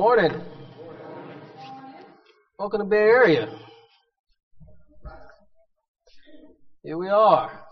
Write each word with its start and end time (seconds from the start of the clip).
Morning. 0.00 0.30
Welcome 2.56 2.82
to 2.82 2.84
Bay 2.84 2.98
Area. 2.98 3.48
Here 6.84 6.96
we 6.96 7.08
are. 7.08 7.64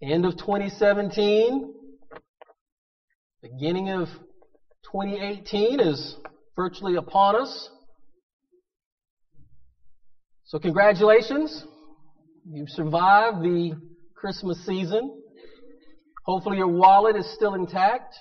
End 0.00 0.24
of 0.24 0.36
2017. 0.36 1.74
Beginning 3.42 3.90
of 3.90 4.06
2018 4.92 5.80
is 5.80 6.16
virtually 6.54 6.94
upon 6.94 7.34
us. 7.34 7.70
So 10.44 10.60
congratulations. 10.60 11.66
You've 12.48 12.70
survived 12.70 13.42
the 13.42 13.72
Christmas 14.14 14.64
season. 14.64 15.20
Hopefully 16.24 16.58
your 16.58 16.68
wallet 16.68 17.16
is 17.16 17.34
still 17.34 17.54
intact. 17.54 18.14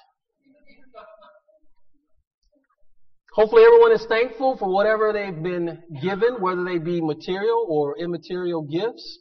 Hopefully 3.33 3.63
everyone 3.63 3.93
is 3.93 4.05
thankful 4.07 4.57
for 4.57 4.69
whatever 4.69 5.13
they've 5.13 5.41
been 5.41 5.81
given, 6.01 6.41
whether 6.41 6.65
they 6.65 6.77
be 6.77 6.99
material 6.99 7.65
or 7.69 7.97
immaterial 7.97 8.61
gifts. 8.63 9.19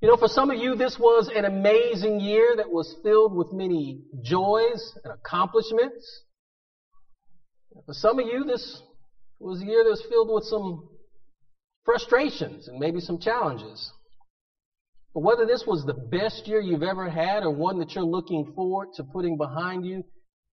You 0.00 0.08
know, 0.08 0.16
for 0.16 0.28
some 0.28 0.50
of 0.50 0.58
you, 0.58 0.76
this 0.76 0.96
was 0.98 1.28
an 1.34 1.44
amazing 1.44 2.20
year 2.20 2.54
that 2.56 2.70
was 2.70 2.96
filled 3.02 3.34
with 3.34 3.48
many 3.52 4.02
joys 4.22 4.96
and 5.02 5.12
accomplishments. 5.12 6.22
For 7.86 7.94
some 7.94 8.20
of 8.20 8.26
you, 8.26 8.44
this 8.44 8.80
was 9.40 9.60
a 9.60 9.64
year 9.64 9.82
that 9.82 9.90
was 9.90 10.04
filled 10.08 10.30
with 10.32 10.44
some 10.44 10.88
frustrations 11.84 12.68
and 12.68 12.78
maybe 12.78 13.00
some 13.00 13.18
challenges. 13.18 13.92
But 15.14 15.24
whether 15.24 15.46
this 15.46 15.64
was 15.66 15.84
the 15.84 15.94
best 15.94 16.46
year 16.46 16.60
you've 16.60 16.84
ever 16.84 17.10
had 17.10 17.42
or 17.42 17.50
one 17.50 17.80
that 17.80 17.94
you're 17.94 18.04
looking 18.04 18.52
forward 18.54 18.88
to 18.96 19.04
putting 19.04 19.36
behind 19.36 19.84
you, 19.84 20.04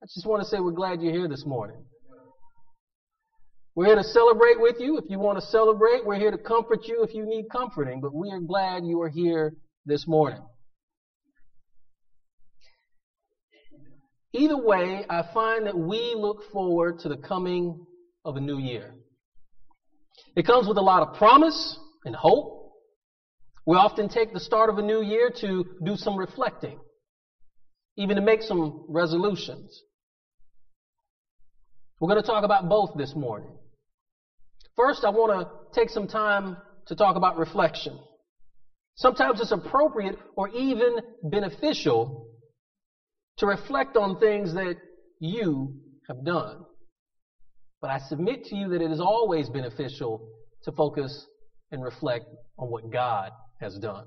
I 0.01 0.05
just 0.05 0.25
want 0.25 0.41
to 0.41 0.47
say 0.47 0.59
we're 0.59 0.71
glad 0.71 1.01
you're 1.01 1.13
here 1.13 1.27
this 1.27 1.45
morning. 1.45 1.83
We're 3.77 3.85
here 3.85 3.95
to 3.95 4.03
celebrate 4.03 4.59
with 4.59 4.77
you. 4.79 4.97
If 4.97 5.03
you 5.07 5.19
want 5.19 5.37
to 5.37 5.45
celebrate, 5.45 6.03
we're 6.03 6.17
here 6.17 6.31
to 6.31 6.37
comfort 6.39 6.87
you 6.87 7.03
if 7.03 7.13
you 7.13 7.27
need 7.27 7.45
comforting, 7.51 8.01
but 8.01 8.11
we 8.11 8.31
are 8.31 8.39
glad 8.39 8.83
you 8.87 8.99
are 9.03 9.07
here 9.07 9.53
this 9.85 10.07
morning. 10.07 10.41
Either 14.33 14.57
way, 14.57 15.05
I 15.07 15.25
find 15.31 15.67
that 15.67 15.77
we 15.77 16.15
look 16.17 16.51
forward 16.51 17.01
to 17.01 17.09
the 17.09 17.17
coming 17.17 17.85
of 18.25 18.35
a 18.35 18.39
new 18.39 18.57
year. 18.57 18.95
It 20.35 20.47
comes 20.47 20.67
with 20.67 20.77
a 20.79 20.81
lot 20.81 21.07
of 21.07 21.13
promise 21.13 21.77
and 22.03 22.15
hope. 22.15 22.71
We 23.67 23.77
often 23.77 24.09
take 24.09 24.33
the 24.33 24.39
start 24.39 24.71
of 24.71 24.79
a 24.79 24.81
new 24.81 25.03
year 25.03 25.29
to 25.41 25.63
do 25.85 25.97
some 25.97 26.17
reflecting, 26.17 26.79
even 27.95 28.15
to 28.15 28.23
make 28.23 28.41
some 28.41 28.85
resolutions. 28.89 29.83
We're 31.99 32.09
going 32.09 32.23
to 32.23 32.27
talk 32.27 32.43
about 32.43 32.69
both 32.69 32.97
this 32.97 33.13
morning. 33.15 33.53
First, 34.77 35.03
I 35.03 35.09
want 35.09 35.31
to 35.31 35.79
take 35.79 35.89
some 35.89 36.07
time 36.07 36.55
to 36.85 36.95
talk 36.95 37.15
about 37.15 37.37
reflection. 37.37 37.99
Sometimes 38.95 39.41
it's 39.41 39.51
appropriate 39.51 40.17
or 40.35 40.49
even 40.49 40.99
beneficial 41.23 42.27
to 43.37 43.47
reflect 43.47 43.97
on 43.97 44.19
things 44.19 44.53
that 44.53 44.75
you 45.19 45.73
have 46.07 46.23
done. 46.23 46.63
But 47.81 47.89
I 47.89 47.97
submit 48.07 48.45
to 48.45 48.55
you 48.55 48.69
that 48.69 48.81
it 48.81 48.91
is 48.91 48.99
always 48.99 49.49
beneficial 49.49 50.29
to 50.63 50.71
focus 50.71 51.25
and 51.71 51.83
reflect 51.83 52.25
on 52.57 52.69
what 52.69 52.91
God 52.91 53.31
has 53.59 53.77
done. 53.79 54.05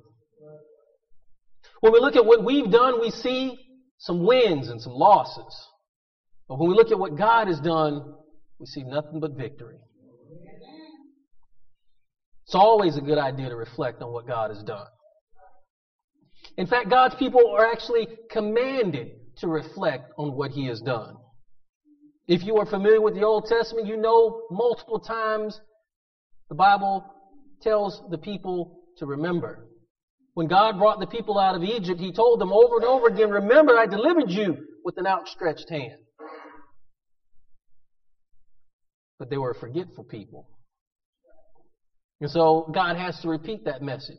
When 1.81 1.93
we 1.93 2.01
look 2.01 2.17
at 2.17 2.25
what 2.25 2.45
we've 2.45 2.71
done, 2.71 3.01
we 3.01 3.11
see 3.11 3.59
some 3.98 4.25
wins 4.25 4.69
and 4.69 4.81
some 4.81 4.93
losses. 4.93 5.69
But 6.48 6.59
when 6.59 6.69
we 6.71 6.77
look 6.77 6.91
at 6.91 6.98
what 6.98 7.17
God 7.17 7.48
has 7.48 7.61
done, 7.61 8.15
we 8.59 8.67
see 8.67 8.83
nothing 8.83 9.21
but 9.21 9.33
victory. 9.37 9.77
It's 12.51 12.56
always 12.56 12.97
a 12.97 13.01
good 13.01 13.17
idea 13.17 13.48
to 13.48 13.55
reflect 13.55 14.03
on 14.03 14.12
what 14.12 14.27
God 14.27 14.51
has 14.51 14.61
done. 14.65 14.89
In 16.57 16.67
fact, 16.67 16.91
God's 16.91 17.14
people 17.14 17.55
are 17.57 17.64
actually 17.64 18.08
commanded 18.29 19.13
to 19.36 19.47
reflect 19.47 20.11
on 20.19 20.33
what 20.33 20.51
He 20.51 20.67
has 20.67 20.80
done. 20.80 21.14
If 22.27 22.42
you 22.42 22.57
are 22.57 22.67
familiar 22.67 23.01
with 23.01 23.14
the 23.14 23.23
Old 23.23 23.47
Testament, 23.47 23.86
you 23.86 23.97
know 23.97 24.48
multiple 24.51 24.98
times 24.98 25.61
the 26.48 26.57
Bible 26.57 27.05
tells 27.63 28.02
the 28.11 28.19
people 28.19 28.80
to 28.98 29.07
remember. 29.07 29.69
When 30.35 30.48
God 30.48 30.77
brought 30.77 30.98
the 30.98 31.07
people 31.07 31.39
out 31.39 31.55
of 31.55 31.63
Egypt, 31.63 32.01
He 32.01 32.13
told 32.13 32.41
them 32.41 32.53
over 32.53 32.79
and 32.79 32.85
over 32.85 33.07
again, 33.07 33.30
remember 33.30 33.79
I 33.79 33.86
delivered 33.86 34.29
you 34.29 34.57
with 34.85 34.98
an 34.98 35.07
outstretched 35.07 35.70
hand. 35.70 36.01
But 39.20 39.30
they 39.30 39.39
were 39.39 39.53
a 39.53 39.61
forgetful 39.61 40.03
people. 40.03 40.48
And 42.20 42.31
so 42.31 42.70
God 42.73 42.97
has 42.97 43.19
to 43.20 43.29
repeat 43.29 43.64
that 43.64 43.83
message. 43.83 44.17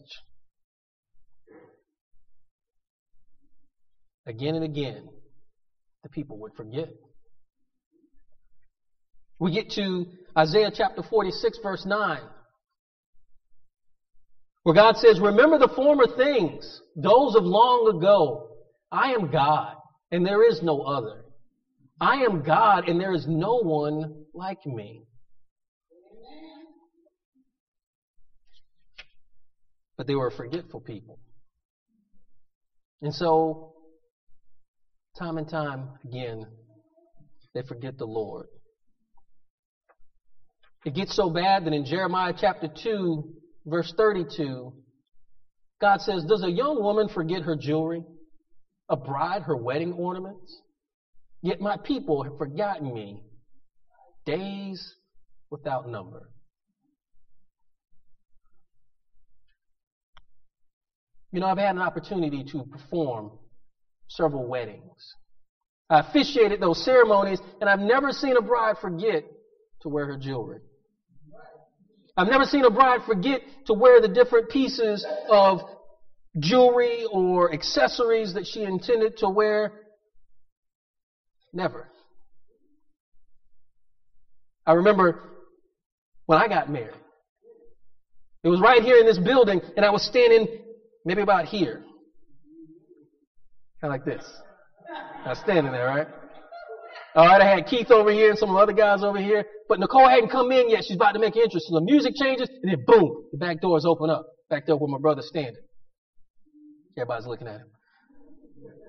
Again 4.27 4.55
and 4.55 4.63
again, 4.63 5.07
the 6.03 6.09
people 6.09 6.39
would 6.39 6.53
forget. 6.55 6.89
We 9.39 9.51
get 9.53 9.71
to 9.71 10.05
Isaiah 10.37 10.71
chapter 10.73 11.03
46 11.03 11.59
verse 11.63 11.85
9. 11.85 12.19
Where 14.63 14.75
God 14.75 14.97
says, 14.97 15.19
remember 15.19 15.57
the 15.57 15.73
former 15.75 16.05
things, 16.15 16.81
those 16.95 17.35
of 17.35 17.43
long 17.43 17.95
ago. 17.97 18.49
I 18.91 19.13
am 19.13 19.31
God 19.31 19.75
and 20.11 20.25
there 20.25 20.47
is 20.47 20.61
no 20.61 20.81
other. 20.81 21.25
I 21.99 22.17
am 22.23 22.43
God 22.43 22.87
and 22.87 22.99
there 22.99 23.13
is 23.13 23.25
no 23.27 23.57
one 23.57 24.25
like 24.33 24.63
me. 24.65 25.05
But 30.01 30.07
they 30.07 30.15
were 30.15 30.29
a 30.29 30.31
forgetful 30.31 30.79
people. 30.79 31.19
And 33.03 33.13
so, 33.13 33.73
time 35.15 35.37
and 35.37 35.47
time 35.47 35.89
again, 36.03 36.47
they 37.53 37.61
forget 37.61 37.99
the 37.99 38.07
Lord. 38.07 38.47
It 40.85 40.95
gets 40.95 41.15
so 41.15 41.29
bad 41.29 41.65
that 41.65 41.73
in 41.73 41.85
Jeremiah 41.85 42.33
chapter 42.35 42.67
2, 42.83 43.31
verse 43.67 43.93
32, 43.95 44.73
God 45.79 46.01
says, 46.01 46.23
Does 46.27 46.43
a 46.43 46.49
young 46.49 46.81
woman 46.81 47.07
forget 47.07 47.43
her 47.43 47.55
jewelry? 47.55 48.01
A 48.89 48.95
bride 48.95 49.43
her 49.43 49.55
wedding 49.55 49.93
ornaments? 49.93 50.63
Yet 51.43 51.61
my 51.61 51.77
people 51.77 52.23
have 52.23 52.39
forgotten 52.39 52.91
me 52.91 53.21
days 54.25 54.95
without 55.51 55.87
number. 55.87 56.31
You 61.31 61.39
know, 61.39 61.47
I've 61.47 61.57
had 61.57 61.75
an 61.75 61.81
opportunity 61.81 62.43
to 62.51 62.63
perform 62.65 63.31
several 64.09 64.47
weddings. 64.47 65.15
I 65.89 65.99
officiated 65.99 66.59
those 66.59 66.83
ceremonies, 66.83 67.39
and 67.59 67.69
I've 67.69 67.79
never 67.79 68.11
seen 68.11 68.37
a 68.37 68.41
bride 68.41 68.77
forget 68.79 69.23
to 69.81 69.89
wear 69.89 70.05
her 70.07 70.17
jewelry. 70.17 70.59
I've 72.17 72.27
never 72.27 72.43
seen 72.43 72.65
a 72.65 72.69
bride 72.69 73.01
forget 73.05 73.41
to 73.67 73.73
wear 73.73 74.01
the 74.01 74.07
different 74.07 74.49
pieces 74.49 75.05
of 75.29 75.61
jewelry 76.39 77.05
or 77.11 77.53
accessories 77.53 78.33
that 78.33 78.45
she 78.45 78.63
intended 78.63 79.17
to 79.17 79.29
wear. 79.29 79.73
Never. 81.53 81.89
I 84.65 84.73
remember 84.73 85.21
when 86.25 86.39
I 86.39 86.47
got 86.47 86.69
married. 86.69 86.95
It 88.43 88.49
was 88.49 88.59
right 88.59 88.81
here 88.81 88.97
in 88.97 89.05
this 89.05 89.19
building, 89.19 89.61
and 89.75 89.85
I 89.85 89.91
was 89.91 90.03
standing 90.03 90.47
maybe 91.05 91.21
about 91.21 91.45
here. 91.45 91.83
Kind 93.81 93.91
of 93.93 93.99
like 93.99 94.05
this. 94.05 94.23
Was 95.25 95.39
standing 95.39 95.71
there, 95.71 95.87
right? 95.87 96.07
All 97.15 97.25
right, 97.25 97.41
I 97.41 97.55
had 97.55 97.67
Keith 97.67 97.91
over 97.91 98.11
here 98.11 98.29
and 98.29 98.39
some 98.39 98.55
other 98.55 98.73
guys 98.73 99.03
over 99.03 99.19
here, 99.19 99.43
but 99.67 99.79
Nicole 99.79 100.07
hadn't 100.07 100.29
come 100.29 100.51
in 100.51 100.69
yet. 100.69 100.83
She's 100.87 100.95
about 100.95 101.11
to 101.11 101.19
make 101.19 101.35
an 101.35 101.41
entrance. 101.43 101.65
So 101.67 101.75
the 101.75 101.85
music 101.85 102.13
changes, 102.15 102.49
and 102.49 102.71
then 102.71 102.83
boom, 102.87 103.25
the 103.31 103.37
back 103.37 103.59
doors 103.61 103.85
open 103.85 104.09
up. 104.09 104.25
Back 104.49 104.65
there 104.65 104.75
where 104.75 104.89
my 104.89 104.97
brother's 104.97 105.27
standing. 105.27 105.61
Everybody's 106.97 107.25
looking 107.25 107.47
at 107.47 107.55
him. 107.55 107.67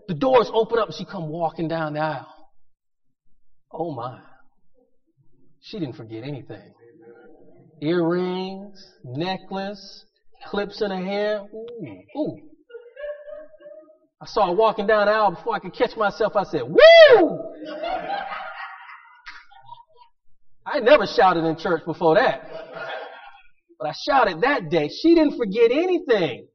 The 0.08 0.14
doors 0.14 0.50
open 0.52 0.78
up 0.78 0.88
and 0.88 0.94
she 0.96 1.04
come 1.04 1.28
walking 1.28 1.68
down 1.68 1.94
the 1.94 2.00
aisle. 2.00 2.26
Oh 3.72 3.94
my. 3.94 4.18
She 5.60 5.78
didn't 5.78 5.94
forget 5.94 6.24
anything. 6.24 6.72
Earrings, 7.80 8.84
necklace, 9.04 10.04
clips 10.48 10.82
in 10.82 10.90
her 10.90 11.04
hair. 11.04 11.42
Ooh, 11.54 12.18
ooh. 12.18 12.36
I 14.20 14.26
saw 14.26 14.46
her 14.46 14.54
walking 14.54 14.86
down 14.86 15.06
the 15.06 15.12
aisle 15.12 15.32
before 15.32 15.54
I 15.54 15.58
could 15.58 15.74
catch 15.74 15.96
myself. 15.96 16.36
I 16.36 16.44
said, 16.44 16.62
Woo! 16.62 17.40
I 20.64 20.78
never 20.78 21.06
shouted 21.06 21.44
in 21.44 21.56
church 21.56 21.82
before 21.84 22.14
that. 22.14 22.48
But 23.80 23.88
I 23.88 23.92
shouted 24.08 24.42
that 24.42 24.70
day. 24.70 24.88
She 24.88 25.14
didn't 25.14 25.36
forget 25.36 25.72
anything. 25.72 26.46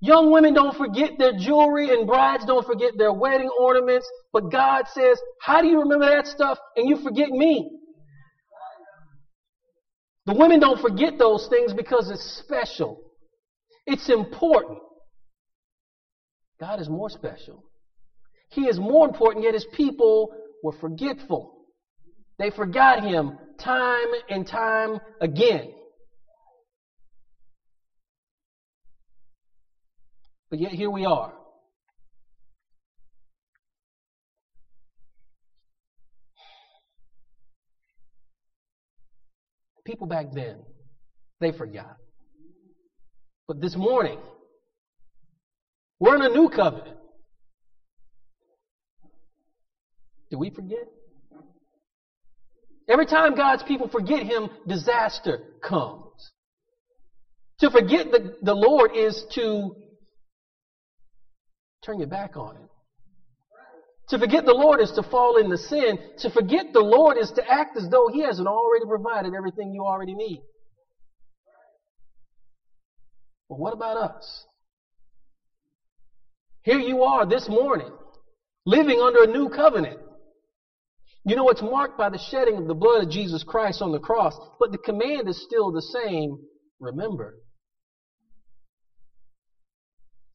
Young 0.00 0.30
women 0.30 0.54
don't 0.54 0.76
forget 0.76 1.12
their 1.18 1.32
jewelry 1.32 1.90
and 1.90 2.06
brides 2.06 2.44
don't 2.44 2.64
forget 2.64 2.92
their 2.96 3.12
wedding 3.12 3.50
ornaments. 3.58 4.08
But 4.32 4.52
God 4.52 4.84
says, 4.92 5.18
how 5.40 5.62
do 5.62 5.68
you 5.68 5.80
remember 5.80 6.06
that 6.06 6.26
stuff 6.26 6.58
and 6.76 6.88
you 6.88 6.96
forget 7.02 7.30
me? 7.30 7.70
The 10.26 10.34
women 10.34 10.60
don't 10.60 10.80
forget 10.80 11.18
those 11.18 11.48
things 11.48 11.72
because 11.72 12.10
it's 12.10 12.42
special. 12.44 13.03
It's 13.86 14.08
important. 14.08 14.78
God 16.60 16.80
is 16.80 16.88
more 16.88 17.10
special. 17.10 17.62
He 18.50 18.62
is 18.62 18.78
more 18.78 19.06
important, 19.06 19.44
yet 19.44 19.54
his 19.54 19.66
people 19.72 20.32
were 20.62 20.72
forgetful. 20.80 21.52
They 22.38 22.50
forgot 22.50 23.02
him 23.04 23.38
time 23.58 24.08
and 24.28 24.46
time 24.46 24.98
again. 25.20 25.72
But 30.50 30.60
yet 30.60 30.72
here 30.72 30.90
we 30.90 31.04
are. 31.04 31.32
People 39.84 40.06
back 40.06 40.26
then, 40.32 40.62
they 41.40 41.52
forgot. 41.52 41.96
But 43.46 43.60
this 43.60 43.76
morning, 43.76 44.18
we're 46.00 46.16
in 46.16 46.22
a 46.22 46.28
new 46.28 46.48
covenant. 46.48 46.96
Do 50.30 50.38
we 50.38 50.50
forget? 50.50 50.88
Every 52.88 53.06
time 53.06 53.34
God's 53.34 53.62
people 53.62 53.88
forget 53.88 54.22
Him, 54.22 54.50
disaster 54.66 55.40
comes. 55.62 56.32
To 57.60 57.70
forget 57.70 58.10
the, 58.10 58.36
the 58.42 58.54
Lord 58.54 58.92
is 58.96 59.24
to 59.34 59.76
turn 61.84 61.98
your 61.98 62.08
back 62.08 62.36
on 62.36 62.56
Him. 62.56 62.68
To 64.08 64.18
forget 64.18 64.44
the 64.44 64.54
Lord 64.54 64.80
is 64.80 64.92
to 64.92 65.02
fall 65.02 65.36
into 65.38 65.56
sin. 65.56 65.98
To 66.18 66.30
forget 66.30 66.72
the 66.72 66.80
Lord 66.80 67.16
is 67.16 67.30
to 67.32 67.42
act 67.48 67.76
as 67.76 67.88
though 67.90 68.08
He 68.12 68.22
hasn't 68.22 68.48
already 68.48 68.86
provided 68.86 69.34
everything 69.34 69.72
you 69.72 69.84
already 69.84 70.14
need. 70.14 70.42
But 73.54 73.60
what 73.60 73.72
about 73.72 73.96
us? 73.96 74.46
Here 76.64 76.80
you 76.80 77.04
are 77.04 77.24
this 77.24 77.48
morning, 77.48 77.92
living 78.66 78.98
under 78.98 79.22
a 79.22 79.26
new 79.28 79.48
covenant. 79.48 80.00
You 81.24 81.36
know, 81.36 81.48
it's 81.50 81.62
marked 81.62 81.96
by 81.96 82.10
the 82.10 82.18
shedding 82.18 82.56
of 82.56 82.66
the 82.66 82.74
blood 82.74 83.04
of 83.04 83.10
Jesus 83.10 83.44
Christ 83.44 83.80
on 83.80 83.92
the 83.92 84.00
cross, 84.00 84.36
but 84.58 84.72
the 84.72 84.78
command 84.78 85.28
is 85.28 85.40
still 85.44 85.70
the 85.70 85.82
same. 85.82 86.36
Remember. 86.80 87.36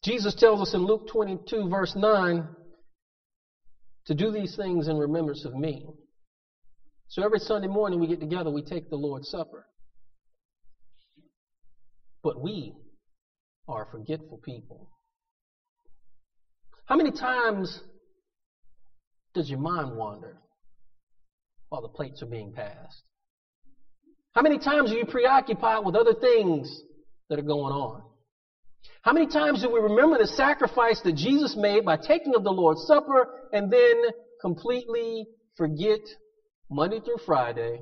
Jesus 0.02 0.34
tells 0.34 0.62
us 0.62 0.74
in 0.74 0.86
Luke 0.86 1.10
22, 1.12 1.68
verse 1.68 1.98
9, 1.98 2.48
to 4.06 4.16
do 4.16 4.32
these 4.32 4.56
things 4.56 4.88
in 4.88 4.96
remembrance 4.96 5.44
of 5.44 5.54
me. 5.54 5.86
So 7.10 7.22
every 7.22 7.40
Sunday 7.40 7.68
morning 7.68 8.00
we 8.00 8.08
get 8.08 8.22
together, 8.22 8.50
we 8.50 8.62
take 8.62 8.90
the 8.90 8.96
Lord's 8.96 9.30
Supper. 9.30 9.66
But 12.24 12.42
we 12.42 12.76
are 13.70 13.88
forgetful 13.92 14.40
people. 14.44 14.90
How 16.86 16.96
many 16.96 17.12
times 17.12 17.82
does 19.36 19.50
your 19.50 19.60
mind 19.60 19.96
wander 19.96 20.38
while 21.70 21.82
the 21.82 21.88
plates 21.88 22.24
are 22.24 22.28
being 22.28 22.52
passed? 22.52 23.04
How 24.34 24.42
many 24.42 24.58
times 24.58 24.92
are 24.92 24.96
you 24.98 25.06
preoccupied 25.06 25.86
with 25.86 25.96
other 25.96 26.14
things 26.14 26.82
that 27.30 27.38
are 27.38 27.44
going 27.44 27.74
on? 27.74 28.04
How 29.02 29.14
many 29.14 29.28
times 29.28 29.62
do 29.62 29.70
we 29.72 29.80
remember 29.80 30.18
the 30.18 30.28
sacrifice 30.28 31.00
that 31.04 31.16
Jesus 31.16 31.56
made 31.56 31.86
by 31.86 31.98
taking 31.98 32.36
of 32.36 32.44
the 32.44 32.52
Lord's 32.52 32.84
Supper 32.88 33.28
and 33.54 33.72
then 33.72 34.04
completely 34.42 35.28
forget 35.58 36.00
Monday 36.72 37.00
through 37.00 37.18
Friday 37.26 37.82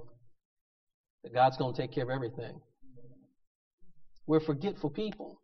that 1.23 1.33
God's 1.33 1.57
going 1.57 1.73
to 1.73 1.81
take 1.81 1.93
care 1.93 2.03
of 2.03 2.09
everything? 2.09 2.59
We're 4.25 4.41
forgetful 4.41 4.89
people. 4.89 5.39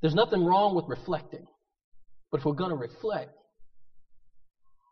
There's 0.00 0.14
nothing 0.14 0.44
wrong 0.44 0.74
with 0.74 0.84
reflecting. 0.88 1.46
But 2.30 2.40
if 2.40 2.46
we're 2.46 2.52
going 2.52 2.70
to 2.70 2.76
reflect, 2.76 3.32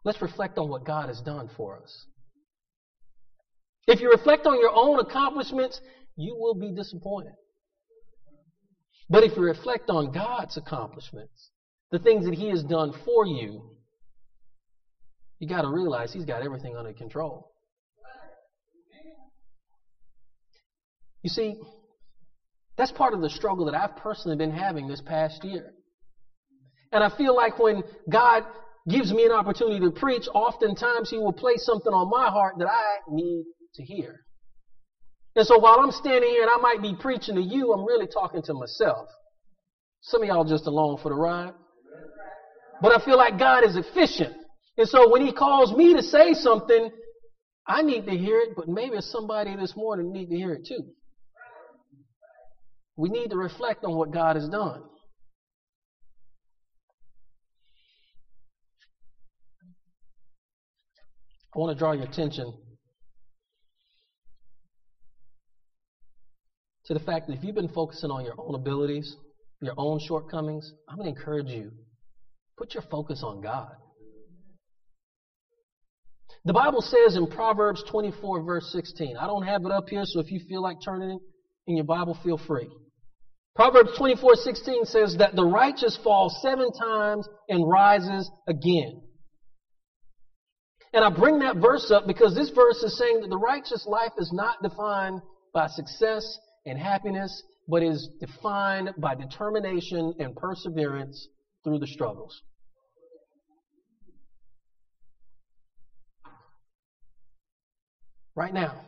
let's 0.04 0.20
reflect 0.20 0.58
on 0.58 0.68
what 0.68 0.84
God 0.84 1.08
has 1.08 1.20
done 1.20 1.50
for 1.56 1.80
us. 1.80 2.06
If 3.86 4.00
you 4.00 4.10
reflect 4.10 4.46
on 4.46 4.58
your 4.58 4.72
own 4.74 4.98
accomplishments, 4.98 5.80
you 6.16 6.34
will 6.36 6.54
be 6.54 6.72
disappointed. 6.74 7.34
But 9.08 9.22
if 9.22 9.36
you 9.36 9.42
reflect 9.42 9.88
on 9.90 10.12
God's 10.12 10.56
accomplishments, 10.56 11.50
the 11.92 12.00
things 12.00 12.24
that 12.24 12.34
He 12.34 12.48
has 12.48 12.64
done 12.64 12.92
for 13.04 13.26
you, 13.26 13.76
you 15.38 15.48
got 15.48 15.62
to 15.62 15.68
realize 15.68 16.12
He's 16.12 16.24
got 16.24 16.42
everything 16.42 16.76
under 16.76 16.92
control. 16.92 17.52
You 21.22 21.30
see, 21.30 21.56
that's 22.76 22.92
part 22.92 23.14
of 23.14 23.20
the 23.20 23.30
struggle 23.30 23.66
that 23.66 23.74
I've 23.74 23.96
personally 23.96 24.36
been 24.36 24.50
having 24.50 24.86
this 24.86 25.00
past 25.00 25.44
year. 25.44 25.72
And 26.92 27.02
I 27.02 27.14
feel 27.16 27.34
like 27.34 27.58
when 27.58 27.82
God 28.10 28.44
gives 28.88 29.12
me 29.12 29.24
an 29.24 29.32
opportunity 29.32 29.80
to 29.80 29.90
preach, 29.90 30.26
oftentimes 30.32 31.10
He 31.10 31.18
will 31.18 31.32
place 31.32 31.64
something 31.64 31.92
on 31.92 32.10
my 32.10 32.28
heart 32.30 32.54
that 32.58 32.68
I 32.68 32.98
need 33.10 33.44
to 33.74 33.82
hear. 33.82 34.20
And 35.34 35.46
so 35.46 35.58
while 35.58 35.80
I'm 35.80 35.90
standing 35.90 36.30
here 36.30 36.42
and 36.42 36.50
I 36.50 36.56
might 36.56 36.80
be 36.80 36.94
preaching 36.94 37.34
to 37.34 37.42
you, 37.42 37.72
I'm 37.72 37.84
really 37.84 38.06
talking 38.06 38.42
to 38.42 38.54
myself. 38.54 39.08
Some 40.02 40.22
of 40.22 40.28
y'all 40.28 40.44
just 40.44 40.66
along 40.66 40.98
for 41.02 41.08
the 41.08 41.14
ride. 41.14 41.52
But 42.80 42.92
I 42.92 43.04
feel 43.04 43.16
like 43.16 43.38
God 43.38 43.64
is 43.64 43.76
efficient. 43.76 44.34
And 44.78 44.88
so 44.88 45.10
when 45.10 45.24
He 45.24 45.32
calls 45.32 45.72
me 45.72 45.94
to 45.94 46.02
say 46.02 46.34
something, 46.34 46.90
I 47.66 47.82
need 47.82 48.06
to 48.06 48.16
hear 48.16 48.38
it, 48.40 48.50
but 48.54 48.68
maybe 48.68 48.96
somebody 49.00 49.56
this 49.56 49.74
morning 49.76 50.12
need 50.12 50.30
to 50.30 50.36
hear 50.36 50.52
it 50.52 50.66
too. 50.66 50.84
We 52.96 53.10
need 53.10 53.30
to 53.30 53.36
reflect 53.36 53.84
on 53.84 53.94
what 53.94 54.10
God 54.10 54.36
has 54.36 54.48
done. 54.48 54.82
I 61.54 61.58
want 61.58 61.74
to 61.74 61.78
draw 61.78 61.92
your 61.92 62.04
attention 62.04 62.52
to 66.86 66.94
the 66.94 67.00
fact 67.00 67.26
that 67.26 67.34
if 67.34 67.44
you've 67.44 67.54
been 67.54 67.68
focusing 67.68 68.10
on 68.10 68.24
your 68.24 68.34
own 68.38 68.54
abilities, 68.54 69.16
your 69.60 69.74
own 69.76 69.98
shortcomings, 70.06 70.70
I'm 70.88 70.96
going 70.96 71.12
to 71.12 71.18
encourage 71.18 71.48
you 71.48 71.72
put 72.58 72.74
your 72.74 72.82
focus 72.90 73.22
on 73.22 73.42
God. 73.42 73.72
The 76.44 76.52
Bible 76.52 76.80
says 76.80 77.16
in 77.16 77.26
Proverbs 77.26 77.82
24, 77.90 78.42
verse 78.42 78.70
16, 78.72 79.16
I 79.16 79.26
don't 79.26 79.42
have 79.42 79.64
it 79.64 79.72
up 79.72 79.88
here, 79.88 80.04
so 80.04 80.20
if 80.20 80.30
you 80.30 80.40
feel 80.48 80.62
like 80.62 80.78
turning 80.84 81.18
in 81.66 81.76
your 81.76 81.84
Bible, 81.84 82.16
feel 82.22 82.38
free. 82.46 82.68
Proverbs 83.56 83.96
24, 83.96 84.34
16 84.34 84.84
says 84.84 85.16
that 85.18 85.34
the 85.34 85.44
righteous 85.44 85.98
falls 86.04 86.38
seven 86.42 86.70
times 86.72 87.26
and 87.48 87.66
rises 87.66 88.30
again. 88.46 89.00
And 90.92 91.02
I 91.02 91.08
bring 91.08 91.38
that 91.38 91.56
verse 91.56 91.90
up 91.90 92.06
because 92.06 92.34
this 92.34 92.50
verse 92.50 92.82
is 92.82 92.98
saying 92.98 93.22
that 93.22 93.30
the 93.30 93.38
righteous 93.38 93.86
life 93.86 94.12
is 94.18 94.30
not 94.32 94.62
defined 94.62 95.22
by 95.54 95.68
success 95.68 96.38
and 96.66 96.78
happiness, 96.78 97.42
but 97.66 97.82
is 97.82 98.10
defined 98.20 98.90
by 98.98 99.14
determination 99.14 100.12
and 100.18 100.36
perseverance 100.36 101.28
through 101.64 101.78
the 101.78 101.86
struggles. 101.86 102.42
Right 108.34 108.52
now, 108.52 108.82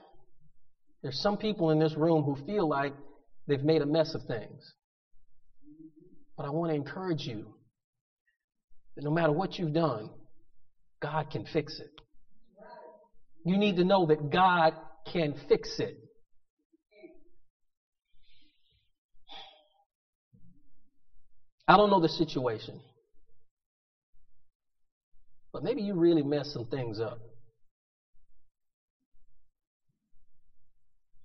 there's 1.02 1.20
some 1.22 1.38
people 1.38 1.70
in 1.70 1.78
this 1.78 1.96
room 1.96 2.22
who 2.22 2.36
feel 2.44 2.68
like 2.68 2.92
they've 3.48 3.64
made 3.64 3.82
a 3.82 3.86
mess 3.86 4.14
of 4.14 4.22
things. 4.26 4.74
But 6.36 6.46
I 6.46 6.50
want 6.50 6.70
to 6.70 6.76
encourage 6.76 7.22
you 7.22 7.46
that 8.94 9.04
no 9.04 9.10
matter 9.10 9.32
what 9.32 9.58
you've 9.58 9.72
done, 9.72 10.10
God 11.02 11.30
can 11.30 11.44
fix 11.52 11.80
it. 11.80 11.90
You 13.44 13.56
need 13.56 13.76
to 13.76 13.84
know 13.84 14.06
that 14.06 14.30
God 14.30 14.74
can 15.12 15.34
fix 15.48 15.80
it. 15.80 15.96
I 21.66 21.76
don't 21.76 21.90
know 21.90 22.00
the 22.00 22.08
situation. 22.08 22.80
But 25.52 25.62
maybe 25.62 25.82
you 25.82 25.94
really 25.94 26.22
messed 26.22 26.52
some 26.52 26.66
things 26.66 27.00
up. 27.00 27.18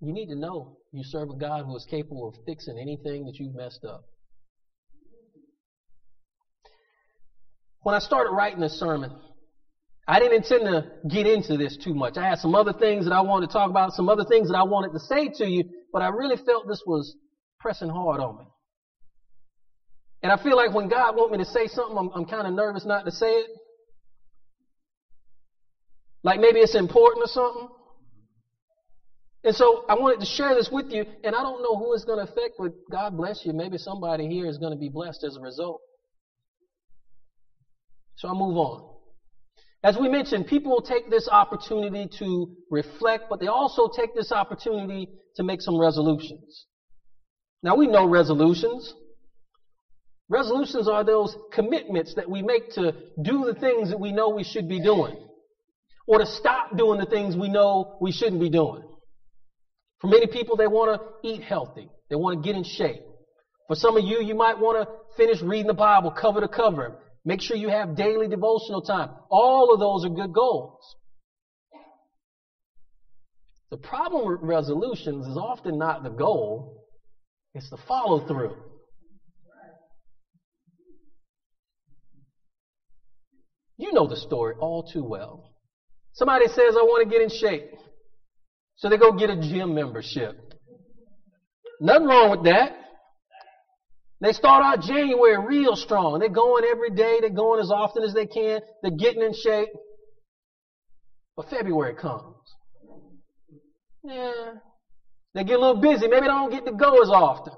You 0.03 0.11
need 0.11 0.27
to 0.27 0.35
know 0.35 0.79
you 0.91 1.01
serve 1.01 1.29
a 1.29 1.37
God 1.37 1.63
who 1.63 1.77
is 1.77 1.87
capable 1.89 2.27
of 2.27 2.35
fixing 2.45 2.77
anything 2.77 3.25
that 3.25 3.39
you've 3.39 3.55
messed 3.55 3.85
up. 3.85 4.03
When 7.83 7.95
I 7.95 7.99
started 7.99 8.31
writing 8.31 8.59
this 8.59 8.77
sermon, 8.77 9.15
I 10.05 10.19
didn't 10.19 10.43
intend 10.43 10.65
to 10.65 10.91
get 11.07 11.25
into 11.25 11.55
this 11.55 11.77
too 11.77 11.93
much. 11.93 12.17
I 12.17 12.27
had 12.27 12.39
some 12.39 12.53
other 12.53 12.73
things 12.73 13.05
that 13.05 13.13
I 13.13 13.21
wanted 13.21 13.47
to 13.47 13.53
talk 13.53 13.69
about, 13.69 13.93
some 13.93 14.09
other 14.09 14.25
things 14.25 14.49
that 14.49 14.57
I 14.57 14.63
wanted 14.63 14.91
to 14.91 14.99
say 14.99 15.29
to 15.37 15.45
you, 15.45 15.63
but 15.93 16.01
I 16.01 16.09
really 16.09 16.35
felt 16.35 16.67
this 16.67 16.83
was 16.85 17.15
pressing 17.61 17.89
hard 17.89 18.19
on 18.19 18.39
me. 18.39 18.45
And 20.21 20.33
I 20.33 20.43
feel 20.43 20.57
like 20.57 20.73
when 20.73 20.89
God 20.89 21.15
wants 21.15 21.31
me 21.31 21.37
to 21.37 21.49
say 21.49 21.67
something, 21.67 21.97
I'm, 21.97 22.09
I'm 22.13 22.25
kind 22.25 22.45
of 22.45 22.53
nervous 22.53 22.85
not 22.85 23.05
to 23.05 23.11
say 23.11 23.31
it. 23.35 23.47
Like 26.23 26.41
maybe 26.41 26.59
it's 26.59 26.75
important 26.75 27.23
or 27.23 27.27
something. 27.27 27.69
And 29.43 29.53
so 29.53 29.83
I 29.89 29.95
wanted 29.95 30.21
to 30.21 30.25
share 30.25 30.55
this 30.55 30.69
with 30.71 30.91
you, 30.91 31.05
and 31.23 31.35
I 31.35 31.41
don't 31.41 31.61
know 31.61 31.75
who 31.75 31.93
it's 31.93 32.05
going 32.05 32.25
to 32.25 32.31
affect, 32.31 32.55
but 32.57 32.71
God 32.89 33.17
bless 33.17 33.45
you. 33.45 33.51
Maybe 33.51 33.77
somebody 33.77 34.27
here 34.27 34.47
is 34.47 34.57
going 34.57 34.71
to 34.71 34.79
be 34.79 34.89
blessed 34.89 35.23
as 35.25 35.35
a 35.35 35.41
result. 35.41 35.81
So 38.15 38.29
I 38.29 38.33
move 38.33 38.55
on. 38.55 38.89
As 39.83 39.97
we 39.97 40.07
mentioned, 40.07 40.47
people 40.47 40.71
will 40.71 40.81
take 40.81 41.09
this 41.09 41.27
opportunity 41.27 42.09
to 42.19 42.55
reflect, 42.71 43.25
but 43.29 43.41
they 43.41 43.47
also 43.47 43.89
take 43.93 44.15
this 44.15 44.31
opportunity 44.31 45.09
to 45.35 45.43
make 45.43 45.61
some 45.61 45.77
resolutions. 45.77 46.67
Now 47.63 47.75
we 47.75 47.87
know 47.87 48.05
resolutions. 48.05 48.93
Resolutions 50.29 50.87
are 50.87 51.03
those 51.03 51.35
commitments 51.51 52.13
that 52.15 52.29
we 52.29 52.41
make 52.41 52.71
to 52.71 52.93
do 53.21 53.43
the 53.43 53.55
things 53.59 53.89
that 53.89 53.99
we 53.99 54.13
know 54.13 54.29
we 54.29 54.45
should 54.45 54.69
be 54.69 54.81
doing, 54.81 55.17
or 56.07 56.19
to 56.19 56.25
stop 56.25 56.77
doing 56.77 56.97
the 56.97 57.05
things 57.05 57.35
we 57.35 57.49
know 57.49 57.97
we 57.99 58.13
shouldn't 58.13 58.39
be 58.39 58.49
doing. 58.49 58.83
For 60.03 60.07
many 60.07 60.27
people, 60.27 60.57
they 60.57 60.67
want 60.67 60.99
to 60.99 61.27
eat 61.27 61.43
healthy. 61.43 61.89
They 62.09 62.17
want 62.17 62.43
to 62.43 62.45
get 62.45 62.57
in 62.57 62.65
shape. 62.65 63.03
For 63.69 63.75
some 63.75 63.95
of 63.95 64.03
you, 64.03 64.19
you 64.19 64.35
might 64.35 64.59
want 64.59 64.77
to 64.77 64.93
finish 65.15 65.41
reading 65.41 65.67
the 65.67 65.73
Bible 65.73 66.11
cover 66.11 66.41
to 66.41 66.47
cover. 66.49 66.99
Make 67.23 67.41
sure 67.41 67.55
you 67.55 67.69
have 67.69 67.95
daily 67.95 68.27
devotional 68.27 68.81
time. 68.81 69.11
All 69.31 69.73
of 69.73 69.79
those 69.79 70.03
are 70.03 70.13
good 70.13 70.33
goals. 70.33 70.81
The 73.71 73.77
problem 73.77 74.27
with 74.27 74.41
resolutions 74.41 75.25
is 75.25 75.37
often 75.37 75.77
not 75.77 76.03
the 76.03 76.09
goal, 76.09 76.83
it's 77.55 77.69
the 77.69 77.77
follow 77.87 78.27
through. 78.27 78.57
You 83.77 83.93
know 83.93 84.05
the 84.05 84.17
story 84.17 84.55
all 84.59 84.83
too 84.83 85.03
well. 85.05 85.53
Somebody 86.11 86.47
says, 86.47 86.75
I 86.77 86.83
want 86.83 87.09
to 87.09 87.09
get 87.09 87.21
in 87.21 87.29
shape. 87.29 87.71
So 88.83 88.89
they 88.89 88.97
go 88.97 89.13
get 89.13 89.29
a 89.29 89.39
gym 89.39 89.73
membership. 89.75 90.37
Nothing 91.79 92.05
wrong 92.05 92.31
with 92.31 92.43
that. 92.43 92.73
They 94.19 94.33
start 94.33 94.61
out 94.61 94.83
January 94.83 95.37
real 95.37 95.77
strong. 95.77 96.19
They're 96.19 96.27
going 96.27 96.65
every 96.65 96.89
day. 96.89 97.19
They're 97.21 97.29
going 97.29 97.61
as 97.61 97.71
often 97.71 98.03
as 98.03 98.13
they 98.13 98.25
can. 98.25 98.59
They're 98.81 98.91
getting 98.91 99.21
in 99.21 99.33
shape. 99.33 99.69
But 101.37 101.49
February 101.49 101.95
comes. 101.95 102.35
Yeah. 104.03 104.55
They 105.33 105.45
get 105.45 105.59
a 105.59 105.61
little 105.61 105.81
busy. 105.81 106.09
Maybe 106.09 106.21
they 106.21 106.27
don't 106.27 106.51
get 106.51 106.65
to 106.65 106.73
go 106.73 107.01
as 107.01 107.09
often. 107.09 107.53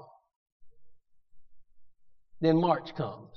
Then 2.40 2.60
March 2.60 2.94
comes. 2.96 3.32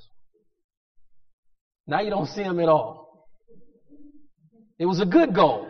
Now 1.88 2.02
you 2.02 2.10
don't 2.10 2.28
see 2.28 2.44
them 2.44 2.60
at 2.60 2.68
all. 2.68 3.26
It 4.78 4.86
was 4.86 5.00
a 5.00 5.06
good 5.06 5.34
goal. 5.34 5.68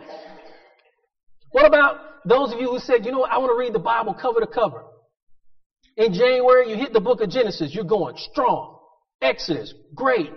What 1.49 1.65
about 1.65 2.10
those 2.25 2.53
of 2.53 2.59
you 2.59 2.69
who 2.69 2.79
said, 2.79 3.05
you 3.05 3.11
know 3.11 3.19
what, 3.19 3.31
I 3.31 3.37
want 3.37 3.51
to 3.51 3.57
read 3.57 3.73
the 3.73 3.79
Bible 3.79 4.13
cover 4.13 4.39
to 4.39 4.47
cover? 4.47 4.83
In 5.97 6.13
January, 6.13 6.69
you 6.69 6.77
hit 6.77 6.93
the 6.93 7.01
book 7.01 7.21
of 7.21 7.29
Genesis, 7.29 7.73
you're 7.73 7.83
going 7.83 8.15
strong. 8.17 8.79
Exodus, 9.21 9.73
great. 9.93 10.31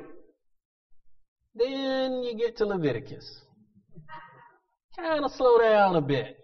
Then 1.55 2.23
you 2.23 2.37
get 2.37 2.57
to 2.59 2.67
Leviticus. 2.67 3.43
Kind 4.97 5.25
of 5.25 5.31
slow 5.33 5.59
down 5.59 5.97
a 5.97 6.01
bit. 6.01 6.37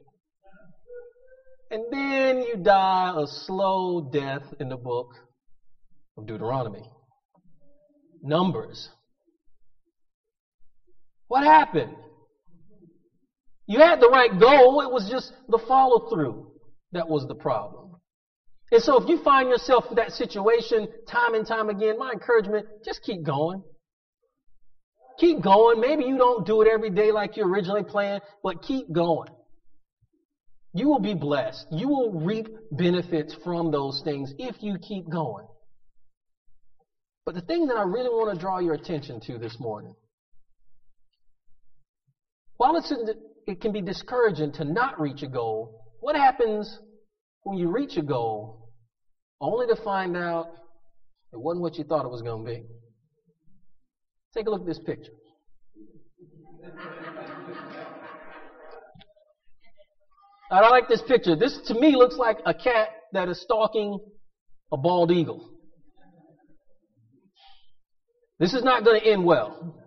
And 1.70 1.84
then 1.90 2.42
you 2.42 2.56
die 2.56 3.14
a 3.16 3.26
slow 3.26 4.10
death 4.12 4.42
in 4.58 4.68
the 4.68 4.76
book 4.76 5.08
of 6.16 6.26
Deuteronomy. 6.26 6.82
Numbers. 8.22 8.88
What 11.28 11.44
happened? 11.44 11.94
You 13.70 13.78
had 13.78 14.00
the 14.00 14.08
right 14.08 14.32
goal, 14.32 14.80
it 14.80 14.90
was 14.90 15.08
just 15.08 15.32
the 15.48 15.60
follow 15.68 16.10
through 16.10 16.50
that 16.90 17.08
was 17.08 17.28
the 17.28 17.36
problem. 17.36 17.94
And 18.72 18.82
so 18.82 19.00
if 19.00 19.08
you 19.08 19.22
find 19.22 19.48
yourself 19.48 19.84
in 19.90 19.94
that 19.94 20.10
situation 20.10 20.88
time 21.08 21.34
and 21.34 21.46
time 21.46 21.68
again, 21.68 21.96
my 21.96 22.10
encouragement, 22.10 22.66
just 22.84 23.00
keep 23.04 23.22
going. 23.22 23.62
Keep 25.20 25.44
going. 25.44 25.80
Maybe 25.80 26.02
you 26.02 26.18
don't 26.18 26.44
do 26.44 26.62
it 26.62 26.68
every 26.68 26.90
day 26.90 27.12
like 27.12 27.36
you 27.36 27.44
originally 27.44 27.84
planned, 27.84 28.22
but 28.42 28.60
keep 28.60 28.90
going. 28.92 29.28
You 30.74 30.88
will 30.88 30.98
be 30.98 31.14
blessed. 31.14 31.66
You 31.70 31.86
will 31.86 32.20
reap 32.20 32.48
benefits 32.72 33.36
from 33.44 33.70
those 33.70 34.02
things 34.02 34.32
if 34.36 34.64
you 34.64 34.78
keep 34.78 35.08
going. 35.08 35.46
But 37.24 37.36
the 37.36 37.42
thing 37.42 37.68
that 37.68 37.76
I 37.76 37.82
really 37.82 38.08
want 38.08 38.34
to 38.34 38.40
draw 38.40 38.58
your 38.58 38.74
attention 38.74 39.20
to 39.28 39.38
this 39.38 39.60
morning, 39.60 39.94
while 42.56 42.74
it's 42.76 42.92
it 43.46 43.60
can 43.60 43.72
be 43.72 43.80
discouraging 43.80 44.52
to 44.52 44.64
not 44.64 45.00
reach 45.00 45.22
a 45.22 45.28
goal. 45.28 45.80
What 46.00 46.16
happens 46.16 46.78
when 47.42 47.58
you 47.58 47.68
reach 47.70 47.96
a 47.96 48.02
goal 48.02 48.68
only 49.40 49.66
to 49.66 49.76
find 49.82 50.16
out 50.16 50.46
it 51.32 51.40
wasn't 51.40 51.62
what 51.62 51.76
you 51.76 51.84
thought 51.84 52.04
it 52.04 52.10
was 52.10 52.22
going 52.22 52.44
to 52.44 52.50
be? 52.50 52.62
Take 54.34 54.46
a 54.46 54.50
look 54.50 54.60
at 54.60 54.66
this 54.66 54.78
picture. 54.78 55.12
I 60.52 60.68
like 60.68 60.88
this 60.88 61.02
picture. 61.02 61.36
This 61.36 61.58
to 61.66 61.74
me 61.74 61.94
looks 61.94 62.16
like 62.16 62.38
a 62.44 62.52
cat 62.52 62.88
that 63.12 63.28
is 63.28 63.40
stalking 63.40 63.98
a 64.72 64.76
bald 64.76 65.12
eagle. 65.12 65.48
This 68.40 68.54
is 68.54 68.64
not 68.64 68.84
going 68.84 69.00
to 69.00 69.06
end 69.06 69.24
well. 69.24 69.79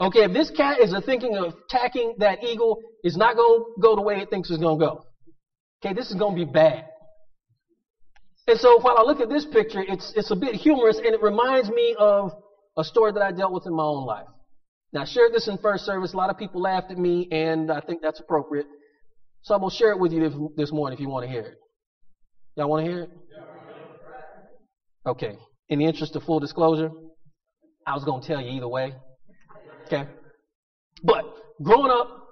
Okay, 0.00 0.24
if 0.24 0.32
this 0.32 0.50
cat 0.50 0.80
is 0.80 0.94
thinking 1.06 1.36
of 1.36 1.54
attacking 1.68 2.16
that 2.18 2.42
eagle, 2.42 2.80
it's 3.02 3.16
not 3.16 3.36
going 3.36 3.60
to 3.60 3.80
go 3.80 3.94
the 3.94 4.02
way 4.02 4.16
it 4.16 4.28
thinks 4.30 4.50
it's 4.50 4.60
going 4.60 4.78
to 4.78 4.84
go. 4.84 5.04
Okay, 5.84 5.94
this 5.94 6.10
is 6.10 6.16
going 6.16 6.36
to 6.36 6.44
be 6.44 6.50
bad. 6.50 6.86
And 8.46 8.58
so 8.58 8.80
while 8.80 8.98
I 8.98 9.02
look 9.02 9.20
at 9.20 9.28
this 9.28 9.46
picture, 9.46 9.82
it's, 9.86 10.12
it's 10.16 10.30
a 10.30 10.36
bit 10.36 10.54
humorous 10.54 10.98
and 10.98 11.14
it 11.14 11.22
reminds 11.22 11.70
me 11.70 11.94
of 11.98 12.32
a 12.76 12.84
story 12.84 13.12
that 13.12 13.22
I 13.22 13.32
dealt 13.32 13.52
with 13.52 13.66
in 13.66 13.74
my 13.74 13.84
own 13.84 14.04
life. 14.04 14.26
Now, 14.92 15.02
I 15.02 15.04
shared 15.06 15.32
this 15.32 15.48
in 15.48 15.58
first 15.58 15.84
service. 15.84 16.12
A 16.12 16.16
lot 16.16 16.30
of 16.30 16.38
people 16.38 16.60
laughed 16.60 16.90
at 16.90 16.98
me 16.98 17.28
and 17.30 17.70
I 17.70 17.80
think 17.80 18.02
that's 18.02 18.20
appropriate. 18.20 18.66
So 19.42 19.54
I'm 19.54 19.60
going 19.60 19.70
to 19.70 19.76
share 19.76 19.92
it 19.92 19.98
with 19.98 20.12
you 20.12 20.52
this, 20.56 20.72
morning 20.72 20.96
if 20.96 21.00
you 21.00 21.08
want 21.08 21.24
to 21.24 21.30
hear 21.30 21.42
it. 21.42 21.54
Y'all 22.56 22.68
want 22.68 22.84
to 22.84 22.90
hear 22.90 23.02
it? 23.02 23.10
Okay. 25.06 25.36
In 25.68 25.78
the 25.78 25.86
interest 25.86 26.14
of 26.16 26.22
full 26.22 26.40
disclosure, 26.40 26.90
I 27.86 27.94
was 27.94 28.04
going 28.04 28.22
to 28.22 28.26
tell 28.26 28.40
you 28.40 28.50
either 28.50 28.68
way. 28.68 28.94
Okay? 29.86 30.08
But 31.02 31.24
growing 31.62 31.90
up 31.90 32.28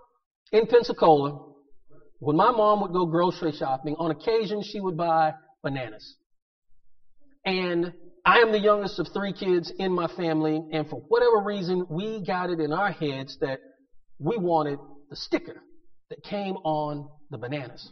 in 0.52 0.66
Pensacola, 0.66 1.52
when 2.18 2.36
my 2.36 2.50
mom 2.50 2.80
would 2.82 2.92
go 2.92 3.06
grocery 3.06 3.52
shopping, 3.52 3.96
on 3.98 4.10
occasion 4.10 4.62
she 4.62 4.80
would 4.80 4.96
buy 4.96 5.32
bananas. 5.62 6.16
And 7.44 7.92
I 8.24 8.38
am 8.38 8.52
the 8.52 8.60
youngest 8.60 9.00
of 9.00 9.08
three 9.12 9.32
kids 9.32 9.72
in 9.78 9.92
my 9.92 10.06
family, 10.06 10.62
and 10.72 10.88
for 10.88 11.00
whatever 11.08 11.42
reason, 11.44 11.86
we 11.90 12.24
got 12.24 12.50
it 12.50 12.60
in 12.60 12.72
our 12.72 12.92
heads 12.92 13.36
that 13.40 13.58
we 14.20 14.36
wanted 14.36 14.78
the 15.10 15.16
sticker 15.16 15.60
that 16.10 16.22
came 16.22 16.54
on 16.64 17.08
the 17.30 17.38
bananas. 17.38 17.90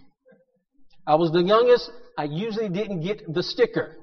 I 1.07 1.17
was 1.17 1.33
the 1.33 1.43
youngest. 1.43 1.91
I 2.17 2.25
usually 2.25 2.69
didn't 2.69 3.01
get 3.01 3.33
the 3.33 3.43
sticker. 3.43 3.97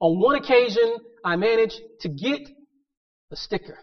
On 0.00 0.18
one 0.20 0.34
occasion, 0.34 0.96
I 1.24 1.36
managed 1.36 1.80
to 2.00 2.08
get 2.08 2.40
the 3.30 3.36
sticker. 3.36 3.78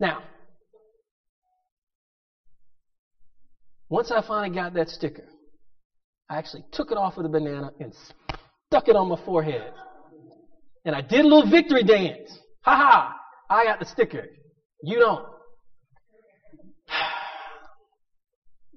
Now, 0.00 0.22
once 3.88 4.10
I 4.10 4.22
finally 4.26 4.54
got 4.54 4.74
that 4.74 4.88
sticker, 4.88 5.24
I 6.30 6.36
actually 6.36 6.64
took 6.72 6.90
it 6.90 6.98
off 6.98 7.16
of 7.16 7.24
the 7.24 7.28
banana 7.28 7.72
and 7.80 7.92
stuck 8.70 8.88
it 8.88 8.96
on 8.96 9.08
my 9.08 9.18
forehead. 9.24 9.72
And 10.84 10.94
I 10.94 11.00
did 11.00 11.24
a 11.24 11.28
little 11.28 11.50
victory 11.50 11.82
dance. 11.82 12.38
Ha 12.62 12.76
ha! 12.76 13.14
I 13.50 13.64
got 13.64 13.80
the 13.80 13.86
sticker. 13.86 14.26
You 14.82 14.98
don't. 14.98 15.26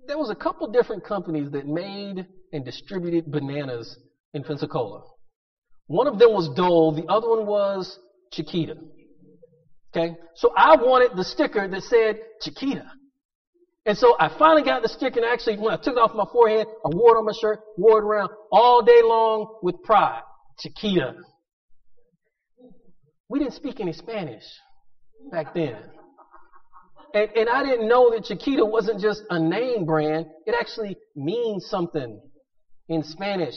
There 0.07 0.17
was 0.17 0.31
a 0.31 0.35
couple 0.35 0.67
different 0.69 1.05
companies 1.05 1.51
that 1.51 1.67
made 1.67 2.25
and 2.51 2.65
distributed 2.65 3.31
bananas 3.31 3.97
in 4.33 4.43
Pensacola. 4.43 5.03
One 5.87 6.07
of 6.07 6.19
them 6.19 6.33
was 6.33 6.49
Dole, 6.55 6.91
the 6.91 7.05
other 7.07 7.29
one 7.29 7.45
was 7.45 7.99
Chiquita. 8.33 8.75
Okay? 9.95 10.15
So 10.35 10.53
I 10.55 10.75
wanted 10.77 11.17
the 11.17 11.23
sticker 11.23 11.67
that 11.67 11.83
said 11.83 12.17
Chiquita. 12.41 12.89
And 13.85 13.97
so 13.97 14.15
I 14.19 14.29
finally 14.37 14.63
got 14.63 14.83
the 14.83 14.89
sticker 14.89 15.19
and 15.19 15.27
actually 15.27 15.57
when 15.57 15.73
I 15.73 15.77
took 15.77 15.95
it 15.95 15.99
off 15.99 16.13
my 16.13 16.25
forehead, 16.31 16.67
I 16.85 16.89
wore 16.95 17.15
it 17.15 17.19
on 17.19 17.25
my 17.25 17.33
shirt, 17.39 17.59
wore 17.77 17.99
it 17.99 18.03
around 18.03 18.29
all 18.51 18.83
day 18.83 19.01
long 19.01 19.59
with 19.63 19.81
pride. 19.83 20.21
Chiquita. 20.59 21.15
We 23.27 23.39
didn't 23.39 23.53
speak 23.53 23.79
any 23.79 23.93
Spanish 23.93 24.43
back 25.31 25.53
then. 25.53 25.77
and, 27.15 27.29
and 27.35 27.49
I 27.49 27.63
didn't 27.63 27.87
know 27.87 28.11
that 28.11 28.25
Chiquita 28.25 28.63
wasn't 28.63 29.01
just 29.01 29.23
a 29.29 29.39
name 29.39 29.85
brand. 29.85 30.27
It 30.45 30.55
actually 30.59 30.95
means 31.15 31.65
something 31.67 32.21
in 32.87 33.03
Spanish. 33.03 33.55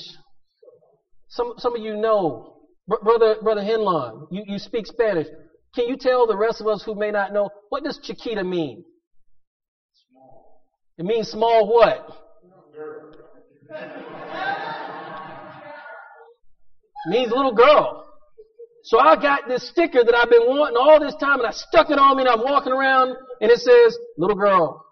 Some, 1.28 1.54
some 1.58 1.76
of 1.76 1.82
you 1.82 1.96
know, 1.96 2.56
brother, 2.86 3.36
brother 3.42 3.60
Henlon, 3.60 4.28
you, 4.30 4.44
you 4.46 4.58
speak 4.58 4.86
Spanish. 4.86 5.26
Can 5.74 5.88
you 5.88 5.96
tell 5.96 6.26
the 6.26 6.36
rest 6.36 6.60
of 6.60 6.68
us 6.68 6.82
who 6.84 6.94
may 6.94 7.10
not 7.10 7.32
know, 7.32 7.50
what 7.68 7.82
does 7.82 7.98
Chiquita 8.02 8.44
mean? 8.44 8.84
Small. 10.08 10.62
It 10.98 11.04
means 11.04 11.28
small 11.28 11.66
what? 11.72 12.06
means 17.06 17.30
little 17.30 17.54
girl. 17.54 18.06
So 18.84 18.98
I 18.98 19.16
got 19.20 19.48
this 19.48 19.68
sticker 19.68 20.04
that 20.04 20.14
I've 20.14 20.30
been 20.30 20.46
wanting 20.46 20.76
all 20.76 21.00
this 21.00 21.14
time 21.16 21.38
and 21.38 21.46
I 21.46 21.52
stuck 21.52 21.90
it 21.90 21.98
on 21.98 22.16
me 22.16 22.22
and 22.22 22.28
I'm 22.28 22.42
walking 22.42 22.72
around 22.72 23.16
and 23.40 23.50
it 23.50 23.58
says, 23.58 23.96
little 24.18 24.36
girl. 24.36 24.84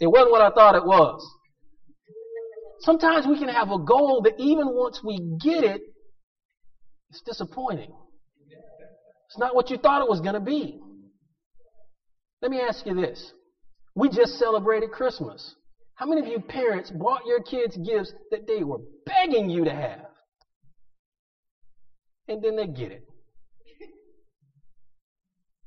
It 0.00 0.08
wasn't 0.08 0.32
what 0.32 0.42
I 0.42 0.50
thought 0.50 0.74
it 0.74 0.84
was. 0.84 1.24
Sometimes 2.80 3.26
we 3.26 3.38
can 3.38 3.48
have 3.48 3.70
a 3.70 3.78
goal 3.78 4.22
that 4.24 4.34
even 4.38 4.74
once 4.74 5.00
we 5.04 5.18
get 5.42 5.64
it, 5.64 5.80
it's 7.14 7.22
disappointing. 7.22 7.92
It's 9.28 9.38
not 9.38 9.54
what 9.54 9.70
you 9.70 9.78
thought 9.78 10.02
it 10.02 10.08
was 10.08 10.20
going 10.20 10.34
to 10.34 10.40
be. 10.40 10.80
Let 12.42 12.50
me 12.50 12.60
ask 12.60 12.84
you 12.84 12.94
this. 12.94 13.32
We 13.94 14.08
just 14.08 14.38
celebrated 14.38 14.90
Christmas. 14.90 15.54
How 15.94 16.06
many 16.06 16.20
of 16.22 16.26
you 16.26 16.40
parents 16.40 16.90
bought 16.90 17.24
your 17.24 17.40
kids 17.40 17.76
gifts 17.76 18.12
that 18.32 18.48
they 18.48 18.64
were 18.64 18.78
begging 19.06 19.48
you 19.48 19.64
to 19.64 19.70
have? 19.70 20.06
And 22.26 22.42
then 22.42 22.56
they 22.56 22.66
get 22.66 22.90
it. 22.90 23.04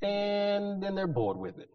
And 0.01 0.83
then 0.83 0.95
they're 0.95 1.07
bored 1.07 1.37
with 1.37 1.57
it. 1.59 1.69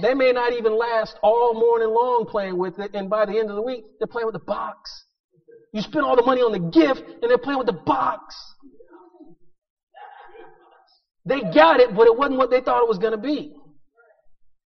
They 0.00 0.14
may 0.14 0.32
not 0.32 0.54
even 0.54 0.76
last 0.76 1.18
all 1.22 1.52
morning 1.52 1.88
long 1.88 2.26
playing 2.26 2.56
with 2.56 2.78
it, 2.78 2.92
and 2.94 3.10
by 3.10 3.26
the 3.26 3.38
end 3.38 3.50
of 3.50 3.56
the 3.56 3.62
week, 3.62 3.84
they're 3.98 4.06
playing 4.06 4.26
with 4.26 4.32
the 4.32 4.44
box. 4.46 5.05
You 5.76 5.82
spend 5.82 6.06
all 6.06 6.16
the 6.16 6.22
money 6.22 6.40
on 6.40 6.52
the 6.52 6.70
gift, 6.70 7.02
and 7.06 7.30
they're 7.30 7.36
playing 7.36 7.58
with 7.58 7.66
the 7.66 7.74
box. 7.74 8.34
They 11.26 11.42
got 11.42 11.80
it, 11.80 11.94
but 11.94 12.06
it 12.06 12.16
wasn't 12.16 12.38
what 12.38 12.48
they 12.48 12.62
thought 12.62 12.82
it 12.82 12.88
was 12.88 12.96
going 12.96 13.12
to 13.12 13.18
be. 13.18 13.54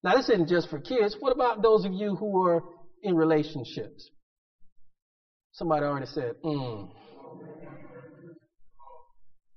Now, 0.05 0.15
this 0.15 0.29
isn't 0.29 0.49
just 0.49 0.71
for 0.71 0.79
kids. 0.79 1.17
What 1.19 1.33
about 1.33 1.63
those 1.63 1.85
of 1.85 1.93
you 1.93 2.15
who 2.15 2.47
are 2.47 2.63
in 3.03 3.17
relationships? 3.17 4.09
Somebody 5.51 5.85
already 5.85 6.07
said, 6.07 6.35
mm. 6.45 6.93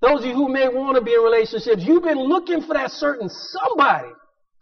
Those 0.02 0.22
of 0.22 0.26
you 0.26 0.34
who 0.34 0.50
may 0.50 0.70
want 0.70 0.96
to 0.96 1.04
be 1.04 1.14
in 1.14 1.22
relationships, 1.22 1.84
you've 1.86 2.02
been 2.02 2.18
looking 2.18 2.64
for 2.64 2.74
that 2.74 2.90
certain 2.90 3.30
somebody 3.30 4.10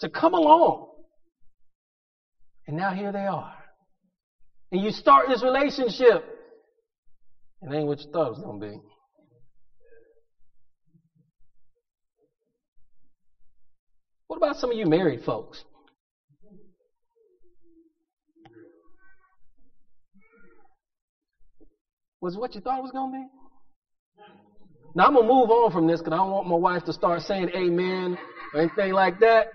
to 0.02 0.10
come 0.10 0.34
along. 0.34 0.90
And 2.68 2.76
now 2.76 2.94
here 2.94 3.14
they 3.14 3.28
are. 3.28 3.54
And 4.74 4.84
you 4.84 4.92
start 4.92 5.30
this 5.30 5.42
relationship. 5.42 6.40
It 7.62 7.74
ain't 7.74 7.86
what 7.86 8.00
you 8.00 8.06
thought 8.12 8.28
it 8.28 8.30
was 8.30 8.40
to 8.40 8.60
be. 8.60 8.80
What 14.28 14.38
about 14.38 14.56
some 14.58 14.72
of 14.72 14.78
you 14.78 14.86
married 14.86 15.24
folks? 15.24 15.64
Was 22.22 22.38
what 22.38 22.56
you 22.56 22.62
thought 22.62 22.80
it 22.80 22.84
was 22.84 22.92
to 22.92 23.12
be? 23.12 23.26
Now 24.96 25.06
I'm 25.06 25.16
to 25.16 25.22
move 25.22 25.50
on 25.50 25.72
from 25.72 25.88
this 25.88 26.00
because 26.00 26.14
I 26.14 26.18
don't 26.18 26.32
want 26.32 26.48
my 26.48 26.56
wife 26.56 26.84
to 26.86 26.94
start 26.94 27.22
saying 27.22 27.50
amen 27.56 28.18
or 28.54 28.62
anything 28.62 28.94
like 28.94 29.20
that. 29.20 29.48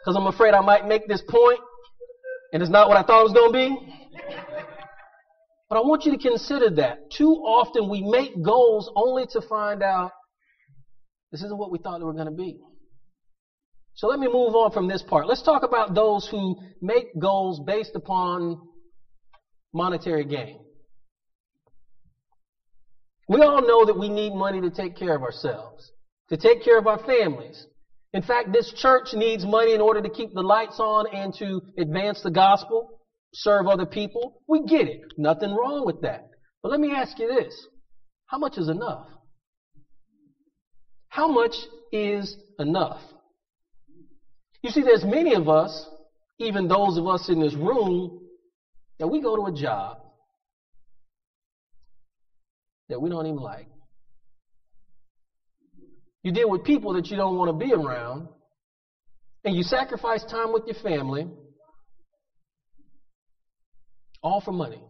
Because 0.00 0.16
I'm 0.16 0.26
afraid 0.26 0.54
I 0.54 0.60
might 0.60 0.84
make 0.84 1.06
this 1.06 1.22
point 1.28 1.60
and 2.52 2.62
it's 2.62 2.70
not 2.70 2.88
what 2.88 2.96
I 2.96 3.02
thought 3.02 3.20
it 3.20 3.24
was 3.24 3.32
to 3.32 3.50
be. 3.52 3.76
But 5.68 5.76
I 5.76 5.80
want 5.80 6.04
you 6.04 6.12
to 6.12 6.18
consider 6.18 6.70
that. 6.76 7.10
Too 7.10 7.30
often 7.30 7.88
we 7.88 8.02
make 8.02 8.42
goals 8.42 8.90
only 8.94 9.26
to 9.32 9.40
find 9.40 9.82
out 9.82 10.12
this 11.32 11.42
isn't 11.42 11.58
what 11.58 11.72
we 11.72 11.78
thought 11.78 11.98
they 11.98 12.04
were 12.04 12.12
going 12.12 12.26
to 12.26 12.32
be. 12.32 12.60
So 13.94 14.08
let 14.08 14.18
me 14.18 14.26
move 14.26 14.54
on 14.54 14.72
from 14.72 14.88
this 14.88 15.02
part. 15.02 15.26
Let's 15.26 15.42
talk 15.42 15.62
about 15.62 15.94
those 15.94 16.26
who 16.28 16.56
make 16.82 17.06
goals 17.18 17.60
based 17.66 17.94
upon 17.94 18.60
monetary 19.72 20.24
gain. 20.24 20.58
We 23.28 23.40
all 23.40 23.62
know 23.66 23.86
that 23.86 23.98
we 23.98 24.08
need 24.08 24.34
money 24.34 24.60
to 24.60 24.70
take 24.70 24.96
care 24.96 25.16
of 25.16 25.22
ourselves, 25.22 25.90
to 26.28 26.36
take 26.36 26.62
care 26.62 26.78
of 26.78 26.86
our 26.86 26.98
families. 26.98 27.66
In 28.12 28.22
fact, 28.22 28.52
this 28.52 28.72
church 28.72 29.14
needs 29.14 29.44
money 29.44 29.74
in 29.74 29.80
order 29.80 30.02
to 30.02 30.08
keep 30.08 30.34
the 30.34 30.42
lights 30.42 30.78
on 30.78 31.06
and 31.12 31.34
to 31.38 31.60
advance 31.78 32.20
the 32.22 32.30
gospel, 32.30 33.00
serve 33.34 33.66
other 33.66 33.86
people. 33.86 34.40
We 34.48 34.64
get 34.64 34.86
it. 34.86 35.02
Nothing 35.18 35.54
wrong 35.54 35.84
with 35.84 36.00
that. 36.02 36.30
But 36.62 36.70
let 36.70 36.80
me 36.80 36.92
ask 36.92 37.18
you 37.18 37.28
this. 37.28 37.54
How 38.26 38.38
much 38.38 38.56
is 38.56 38.68
enough? 38.68 39.06
How 41.08 41.28
much 41.28 41.54
is 41.92 42.36
enough? 42.58 43.00
You 44.62 44.70
see, 44.70 44.82
there's 44.82 45.04
many 45.04 45.34
of 45.34 45.48
us, 45.48 45.86
even 46.38 46.68
those 46.68 46.96
of 46.96 47.06
us 47.06 47.28
in 47.28 47.40
this 47.40 47.54
room, 47.54 48.20
that 48.98 49.08
we 49.08 49.20
go 49.20 49.36
to 49.36 49.46
a 49.46 49.52
job 49.52 49.98
that 52.88 53.00
we 53.00 53.10
don't 53.10 53.26
even 53.26 53.38
like. 53.38 53.68
You 56.22 56.32
deal 56.32 56.48
with 56.48 56.64
people 56.64 56.94
that 56.94 57.08
you 57.08 57.16
don't 57.16 57.36
want 57.36 57.48
to 57.48 57.66
be 57.66 57.72
around, 57.72 58.28
and 59.44 59.54
you 59.54 59.62
sacrifice 59.62 60.24
time 60.24 60.52
with 60.52 60.62
your 60.66 60.76
family, 60.82 61.28
all 64.24 64.40
for 64.40 64.50
money. 64.50 64.82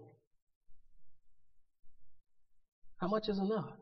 How 3.02 3.08
much 3.08 3.28
is 3.28 3.38
enough? 3.38 3.74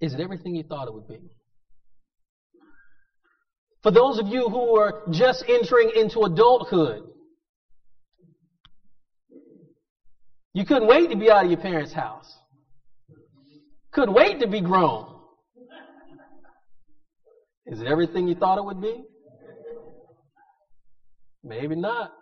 Is 0.00 0.14
it 0.14 0.20
everything 0.20 0.56
you 0.56 0.64
thought 0.64 0.88
it 0.88 0.94
would 0.94 1.06
be? 1.06 1.20
For 3.84 3.92
those 3.92 4.18
of 4.18 4.26
you 4.26 4.48
who 4.48 4.76
are 4.76 5.02
just 5.12 5.44
entering 5.48 5.92
into 5.94 6.22
adulthood, 6.22 7.02
You 10.52 10.64
couldn't 10.64 10.88
wait 10.88 11.10
to 11.10 11.16
be 11.16 11.30
out 11.30 11.44
of 11.44 11.50
your 11.50 11.60
parents' 11.60 11.92
house. 11.92 12.38
Couldn't 13.92 14.14
wait 14.14 14.40
to 14.40 14.48
be 14.48 14.60
grown. 14.60 15.06
Is 17.66 17.80
it 17.80 17.86
everything 17.86 18.26
you 18.26 18.34
thought 18.34 18.58
it 18.58 18.64
would 18.64 18.80
be? 18.80 19.04
Maybe 21.42 21.74
not. 21.74 22.12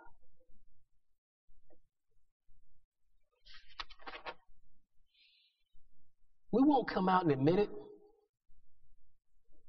We 6.51 6.63
won't 6.63 6.89
come 6.89 7.09
out 7.09 7.23
and 7.23 7.31
admit 7.31 7.59
it. 7.59 7.69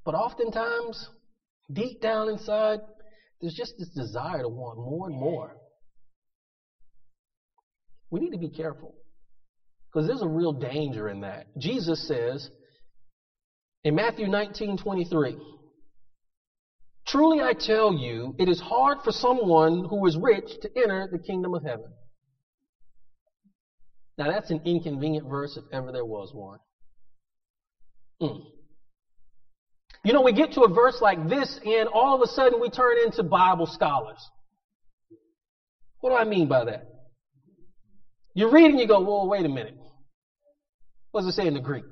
But 0.04 0.14
oftentimes, 0.14 1.08
deep 1.70 2.00
down 2.00 2.28
inside, 2.28 2.80
there's 3.40 3.54
just 3.54 3.74
this 3.78 3.90
desire 3.90 4.42
to 4.42 4.48
want 4.48 4.78
more 4.78 5.08
and 5.08 5.16
more. 5.16 5.56
We 8.10 8.20
need 8.20 8.30
to 8.30 8.38
be 8.38 8.50
careful 8.50 8.94
because 9.92 10.08
there's 10.08 10.22
a 10.22 10.28
real 10.28 10.52
danger 10.52 11.08
in 11.08 11.20
that. 11.20 11.46
Jesus 11.58 12.06
says 12.08 12.48
in 13.84 13.94
Matthew 13.94 14.26
19 14.28 14.78
23, 14.78 15.36
Truly 17.10 17.40
I 17.40 17.54
tell 17.54 17.92
you, 17.92 18.36
it 18.38 18.48
is 18.48 18.60
hard 18.60 18.98
for 19.02 19.10
someone 19.10 19.84
who 19.84 20.06
is 20.06 20.16
rich 20.16 20.48
to 20.62 20.70
enter 20.76 21.08
the 21.10 21.18
kingdom 21.18 21.54
of 21.54 21.64
heaven. 21.64 21.92
Now 24.16 24.30
that's 24.30 24.50
an 24.52 24.60
inconvenient 24.64 25.28
verse 25.28 25.56
if 25.56 25.64
ever 25.72 25.90
there 25.90 26.04
was 26.04 26.30
one. 26.32 26.58
Mm. 28.22 28.42
You 30.04 30.12
know, 30.12 30.20
we 30.20 30.32
get 30.32 30.52
to 30.52 30.60
a 30.60 30.72
verse 30.72 31.00
like 31.00 31.28
this 31.28 31.58
and 31.64 31.88
all 31.88 32.14
of 32.14 32.22
a 32.22 32.28
sudden 32.28 32.60
we 32.60 32.70
turn 32.70 32.98
into 33.04 33.24
Bible 33.24 33.66
scholars. 33.66 34.24
What 35.98 36.10
do 36.10 36.16
I 36.16 36.24
mean 36.24 36.46
by 36.46 36.64
that? 36.66 36.86
You 38.34 38.52
read 38.52 38.70
and 38.70 38.78
you 38.78 38.86
go, 38.86 39.00
whoa, 39.00 39.26
wait 39.26 39.44
a 39.44 39.48
minute. 39.48 39.76
What 41.10 41.22
does 41.22 41.30
it 41.30 41.32
say 41.32 41.48
in 41.48 41.54
the 41.54 41.60
Greek? 41.60 41.84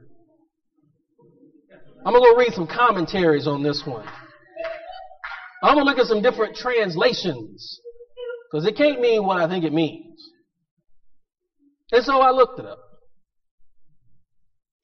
I'm 2.06 2.12
going 2.12 2.22
to 2.22 2.30
go 2.30 2.36
read 2.36 2.52
some 2.52 2.68
commentaries 2.68 3.48
on 3.48 3.64
this 3.64 3.82
one. 3.84 4.06
I'm 5.62 5.74
going 5.74 5.86
to 5.86 5.90
look 5.90 5.98
at 5.98 6.06
some 6.06 6.22
different 6.22 6.56
translations 6.56 7.80
because 8.50 8.66
it 8.66 8.76
can't 8.76 9.00
mean 9.00 9.24
what 9.24 9.38
I 9.38 9.48
think 9.48 9.64
it 9.64 9.72
means. 9.72 10.20
And 11.92 12.04
so 12.04 12.20
I 12.20 12.30
looked 12.30 12.60
it 12.60 12.66
up. 12.66 12.78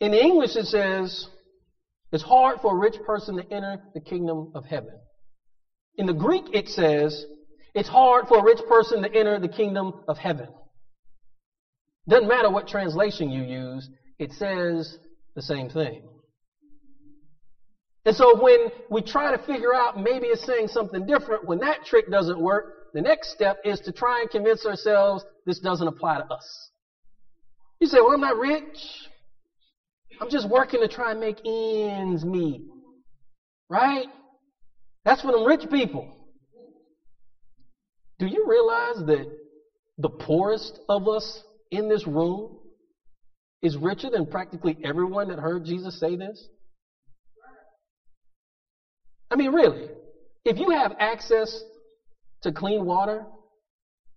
In 0.00 0.14
English, 0.14 0.56
it 0.56 0.66
says, 0.66 1.28
it's 2.12 2.22
hard 2.22 2.60
for 2.60 2.74
a 2.74 2.78
rich 2.78 2.96
person 3.06 3.36
to 3.36 3.52
enter 3.52 3.78
the 3.94 4.00
kingdom 4.00 4.52
of 4.54 4.64
heaven. 4.64 4.98
In 5.96 6.06
the 6.06 6.12
Greek, 6.12 6.44
it 6.52 6.68
says, 6.68 7.24
it's 7.74 7.88
hard 7.88 8.26
for 8.28 8.38
a 8.38 8.42
rich 8.42 8.60
person 8.68 9.02
to 9.02 9.14
enter 9.14 9.38
the 9.38 9.48
kingdom 9.48 10.04
of 10.08 10.18
heaven. 10.18 10.48
Doesn't 12.08 12.28
matter 12.28 12.50
what 12.50 12.68
translation 12.68 13.30
you 13.30 13.42
use, 13.42 13.88
it 14.18 14.32
says 14.32 14.98
the 15.34 15.42
same 15.42 15.70
thing. 15.70 16.02
And 18.06 18.14
so 18.14 18.40
when 18.40 18.68
we 18.90 19.00
try 19.02 19.34
to 19.34 19.42
figure 19.44 19.74
out 19.74 19.98
maybe 19.98 20.26
it's 20.26 20.44
saying 20.44 20.68
something 20.68 21.06
different, 21.06 21.46
when 21.46 21.58
that 21.60 21.84
trick 21.86 22.10
doesn't 22.10 22.38
work, 22.38 22.92
the 22.92 23.00
next 23.00 23.32
step 23.32 23.58
is 23.64 23.80
to 23.80 23.92
try 23.92 24.20
and 24.20 24.30
convince 24.30 24.66
ourselves 24.66 25.24
this 25.46 25.58
doesn't 25.58 25.88
apply 25.88 26.18
to 26.18 26.24
us. 26.24 26.70
You 27.80 27.86
say, 27.86 27.98
well, 28.00 28.12
I'm 28.12 28.20
not 28.20 28.36
rich. 28.36 28.78
I'm 30.20 30.30
just 30.30 30.48
working 30.48 30.80
to 30.80 30.88
try 30.88 31.10
and 31.12 31.20
make 31.20 31.38
ends 31.44 32.24
meet. 32.24 32.62
Right? 33.68 34.06
That's 35.04 35.22
for 35.22 35.32
them 35.32 35.44
rich 35.44 35.68
people. 35.70 36.14
Do 38.18 38.26
you 38.26 38.46
realize 38.46 39.04
that 39.06 39.26
the 39.98 40.08
poorest 40.08 40.78
of 40.88 41.08
us 41.08 41.42
in 41.70 41.88
this 41.88 42.06
room 42.06 42.58
is 43.60 43.76
richer 43.76 44.10
than 44.10 44.26
practically 44.26 44.76
everyone 44.84 45.28
that 45.28 45.38
heard 45.38 45.64
Jesus 45.64 45.98
say 45.98 46.16
this? 46.16 46.48
I 49.34 49.36
mean, 49.36 49.50
really, 49.50 49.88
if 50.44 50.58
you 50.58 50.70
have 50.70 50.92
access 51.00 51.64
to 52.42 52.52
clean 52.52 52.84
water, 52.84 53.26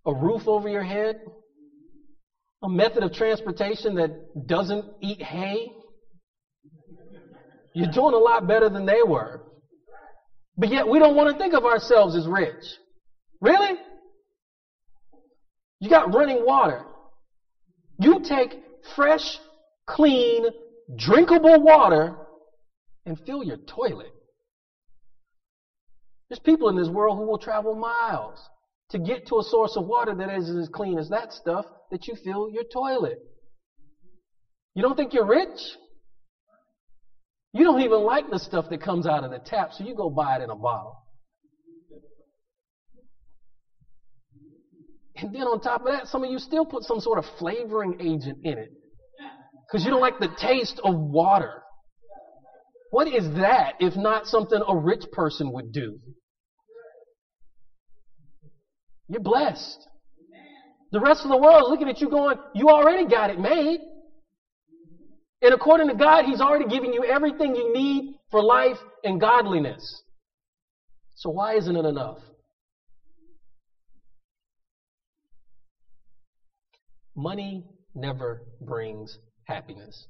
a 0.05 0.13
roof 0.13 0.47
over 0.47 0.69
your 0.69 0.83
head, 0.83 1.19
a 2.61 2.69
method 2.69 3.01
of 3.01 3.13
transportation 3.13 3.95
that 3.95 4.11
doesn't 4.45 4.85
eat 5.01 5.19
hay, 5.23 5.71
you're 7.73 7.91
doing 7.91 8.13
a 8.13 8.19
lot 8.19 8.47
better 8.47 8.69
than 8.69 8.85
they 8.85 9.01
were. 9.01 9.41
But 10.55 10.69
yet 10.69 10.87
we 10.87 10.99
don't 10.99 11.15
want 11.15 11.31
to 11.31 11.37
think 11.39 11.55
of 11.55 11.65
ourselves 11.65 12.15
as 12.15 12.27
rich. 12.27 12.63
Really? 13.41 13.73
You 15.79 15.89
got 15.89 16.13
running 16.13 16.45
water. 16.45 16.83
You 17.99 18.21
take 18.21 18.53
fresh, 18.95 19.39
clean, 19.87 20.45
drinkable 20.95 21.59
water 21.59 22.15
and 23.07 23.17
fill 23.25 23.43
your 23.43 23.57
toilet. 23.57 24.11
There's 26.29 26.39
people 26.39 26.69
in 26.69 26.75
this 26.75 26.89
world 26.89 27.17
who 27.17 27.25
will 27.25 27.37
travel 27.37 27.75
miles 27.75 28.39
to 28.89 28.99
get 28.99 29.27
to 29.27 29.39
a 29.39 29.43
source 29.43 29.75
of 29.75 29.85
water 29.85 30.13
that 30.15 30.29
is 30.29 30.49
as 30.49 30.69
clean 30.69 30.97
as 30.97 31.09
that 31.09 31.33
stuff 31.33 31.65
that 31.91 32.07
you 32.07 32.15
fill 32.23 32.49
your 32.49 32.63
toilet. 32.63 33.19
You 34.75 34.81
don't 34.81 34.95
think 34.95 35.13
you're 35.13 35.25
rich? 35.25 35.59
You 37.53 37.63
don't 37.63 37.81
even 37.81 38.01
like 38.01 38.29
the 38.29 38.39
stuff 38.39 38.65
that 38.69 38.81
comes 38.81 39.07
out 39.07 39.23
of 39.23 39.31
the 39.31 39.39
tap, 39.39 39.71
so 39.73 39.83
you 39.83 39.95
go 39.95 40.09
buy 40.09 40.37
it 40.37 40.43
in 40.43 40.49
a 40.49 40.55
bottle. 40.55 41.03
And 45.15 45.33
then 45.33 45.43
on 45.43 45.59
top 45.59 45.81
of 45.81 45.87
that, 45.87 46.07
some 46.07 46.23
of 46.23 46.29
you 46.29 46.37
still 46.37 46.65
put 46.65 46.83
some 46.83 46.99
sort 46.99 47.17
of 47.17 47.25
flavoring 47.39 47.95
agent 47.99 48.39
in 48.43 48.57
it. 48.59 48.69
Because 49.65 49.83
you 49.83 49.91
don't 49.91 50.01
like 50.01 50.19
the 50.19 50.29
taste 50.39 50.79
of 50.83 50.95
water. 50.95 51.63
What 52.97 53.13
is 53.13 53.29
that 53.35 53.75
if 53.79 53.95
not 53.95 54.25
something 54.25 54.59
a 54.67 54.75
rich 54.75 55.03
person 55.11 55.51
would 55.51 55.71
do? 55.71 55.99
You're 59.07 59.21
blessed. 59.21 59.87
The 60.91 60.99
rest 60.99 61.21
of 61.23 61.29
the 61.29 61.37
world 61.37 61.61
is 61.61 61.69
looking 61.69 61.89
at 61.89 62.01
you 62.01 62.09
going, 62.09 62.39
you 62.55 62.69
already 62.69 63.07
got 63.07 63.29
it 63.29 63.39
made. 63.39 63.81
And 65.43 65.53
according 65.53 65.89
to 65.89 65.93
God, 65.93 66.25
He's 66.25 66.41
already 66.41 66.67
given 66.67 66.91
you 66.91 67.03
everything 67.03 67.55
you 67.55 67.71
need 67.71 68.15
for 68.31 68.41
life 68.41 68.79
and 69.03 69.21
godliness. 69.21 70.01
So 71.17 71.29
why 71.29 71.53
isn't 71.57 71.75
it 71.75 71.85
enough? 71.85 72.17
Money 77.15 77.63
never 77.93 78.41
brings 78.59 79.19
happiness. 79.43 80.07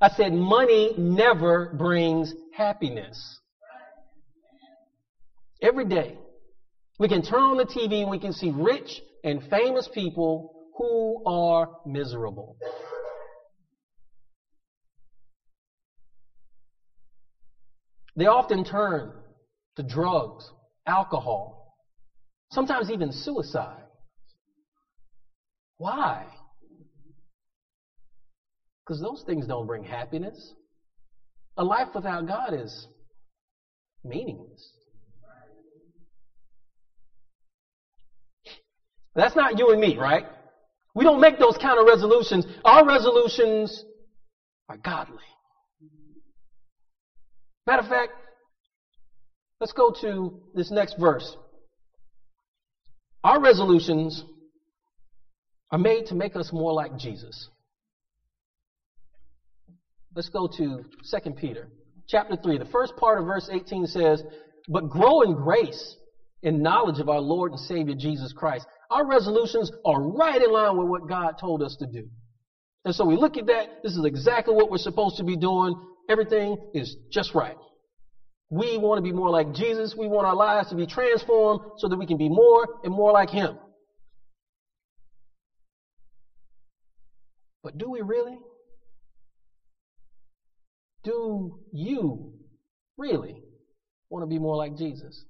I 0.00 0.08
said 0.10 0.32
money 0.32 0.94
never 0.98 1.72
brings 1.78 2.32
happiness. 2.54 3.40
Every 5.62 5.86
day, 5.86 6.18
we 6.98 7.08
can 7.08 7.22
turn 7.22 7.40
on 7.40 7.56
the 7.56 7.64
TV 7.64 8.02
and 8.02 8.10
we 8.10 8.18
can 8.18 8.32
see 8.32 8.50
rich 8.50 9.00
and 9.24 9.42
famous 9.48 9.88
people 9.92 10.52
who 10.76 11.22
are 11.26 11.68
miserable. 11.86 12.56
They 18.16 18.26
often 18.26 18.64
turn 18.64 19.12
to 19.76 19.82
drugs, 19.82 20.50
alcohol, 20.86 21.74
sometimes 22.50 22.90
even 22.90 23.12
suicide. 23.12 23.82
Why? 25.78 26.26
Because 28.86 29.00
those 29.00 29.24
things 29.26 29.46
don't 29.46 29.66
bring 29.66 29.82
happiness. 29.82 30.54
A 31.56 31.64
life 31.64 31.88
without 31.94 32.26
God 32.26 32.54
is 32.54 32.86
meaningless. 34.04 34.72
That's 39.14 39.34
not 39.34 39.58
you 39.58 39.70
and 39.70 39.80
me, 39.80 39.96
right? 39.96 40.26
We 40.94 41.02
don't 41.04 41.20
make 41.20 41.38
those 41.38 41.56
kind 41.56 41.80
of 41.80 41.86
resolutions. 41.86 42.46
Our 42.64 42.86
resolutions 42.86 43.84
are 44.68 44.76
godly. 44.76 45.24
Matter 47.66 47.82
of 47.82 47.88
fact, 47.88 48.12
let's 49.60 49.72
go 49.72 49.90
to 50.02 50.40
this 50.54 50.70
next 50.70 50.96
verse. 50.98 51.36
Our 53.24 53.40
resolutions 53.40 54.22
are 55.72 55.78
made 55.78 56.06
to 56.06 56.14
make 56.14 56.36
us 56.36 56.52
more 56.52 56.72
like 56.72 56.96
Jesus. 56.96 57.48
Let's 60.16 60.30
go 60.30 60.48
to 60.48 60.82
2 61.22 61.30
Peter 61.32 61.68
chapter 62.08 62.36
3. 62.42 62.56
The 62.56 62.64
first 62.64 62.96
part 62.96 63.18
of 63.18 63.26
verse 63.26 63.50
18 63.52 63.86
says, 63.86 64.22
But 64.66 64.88
grow 64.88 65.20
in 65.20 65.34
grace 65.34 65.94
and 66.42 66.62
knowledge 66.62 67.00
of 67.00 67.10
our 67.10 67.20
Lord 67.20 67.52
and 67.52 67.60
Savior 67.60 67.94
Jesus 67.94 68.32
Christ. 68.32 68.66
Our 68.90 69.06
resolutions 69.06 69.70
are 69.84 70.00
right 70.00 70.40
in 70.40 70.50
line 70.50 70.78
with 70.78 70.88
what 70.88 71.06
God 71.06 71.34
told 71.38 71.62
us 71.62 71.76
to 71.80 71.86
do. 71.86 72.08
And 72.86 72.94
so 72.94 73.04
we 73.04 73.14
look 73.14 73.36
at 73.36 73.46
that. 73.48 73.82
This 73.82 73.92
is 73.92 74.06
exactly 74.06 74.54
what 74.54 74.70
we're 74.70 74.78
supposed 74.78 75.18
to 75.18 75.24
be 75.24 75.36
doing. 75.36 75.74
Everything 76.08 76.56
is 76.72 76.96
just 77.12 77.34
right. 77.34 77.56
We 78.48 78.78
want 78.78 78.96
to 78.96 79.02
be 79.02 79.12
more 79.12 79.28
like 79.28 79.52
Jesus. 79.52 79.94
We 79.98 80.06
want 80.06 80.26
our 80.26 80.36
lives 80.36 80.70
to 80.70 80.76
be 80.76 80.86
transformed 80.86 81.60
so 81.76 81.88
that 81.88 81.96
we 81.98 82.06
can 82.06 82.16
be 82.16 82.30
more 82.30 82.66
and 82.84 82.94
more 82.94 83.12
like 83.12 83.28
Him. 83.28 83.58
But 87.62 87.76
do 87.76 87.90
we 87.90 88.00
really? 88.00 88.38
Do 91.06 91.60
you 91.72 92.32
really 92.98 93.40
want 94.10 94.24
to 94.24 94.26
be 94.26 94.40
more 94.40 94.56
like 94.56 94.76
Jesus? 94.76 95.24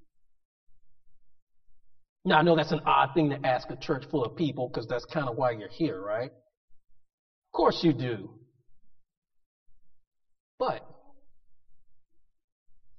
Now, 2.24 2.38
I 2.38 2.42
know 2.42 2.56
that's 2.56 2.72
an 2.72 2.80
odd 2.86 3.10
thing 3.12 3.28
to 3.28 3.46
ask 3.46 3.70
a 3.70 3.76
church 3.76 4.04
full 4.10 4.24
of 4.24 4.36
people 4.36 4.68
because 4.68 4.86
that's 4.88 5.04
kind 5.04 5.28
of 5.28 5.36
why 5.36 5.50
you're 5.50 5.68
here, 5.68 6.00
right? 6.00 6.30
Of 6.30 7.52
course 7.52 7.80
you 7.82 7.92
do. 7.92 8.30
But 10.58 10.80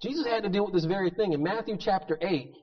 Jesus 0.03 0.27
had 0.27 0.43
to 0.43 0.49
deal 0.49 0.65
with 0.65 0.75
this 0.75 0.85
very 0.85 1.09
thing. 1.09 1.33
In 1.33 1.41
Matthew 1.41 1.77
chapter 1.79 2.15
8, 2.21 2.53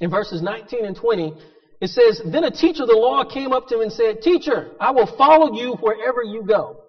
in 0.00 0.08
verses 0.08 0.40
19 0.40 0.84
and 0.84 0.94
20, 0.94 1.34
it 1.80 1.88
says, 1.88 2.22
Then 2.24 2.44
a 2.44 2.50
teacher 2.52 2.84
of 2.84 2.88
the 2.88 2.94
law 2.94 3.24
came 3.24 3.52
up 3.52 3.66
to 3.68 3.74
him 3.74 3.80
and 3.80 3.92
said, 3.92 4.22
Teacher, 4.22 4.70
I 4.80 4.92
will 4.92 5.12
follow 5.18 5.52
you 5.52 5.74
wherever 5.80 6.22
you 6.22 6.44
go. 6.46 6.84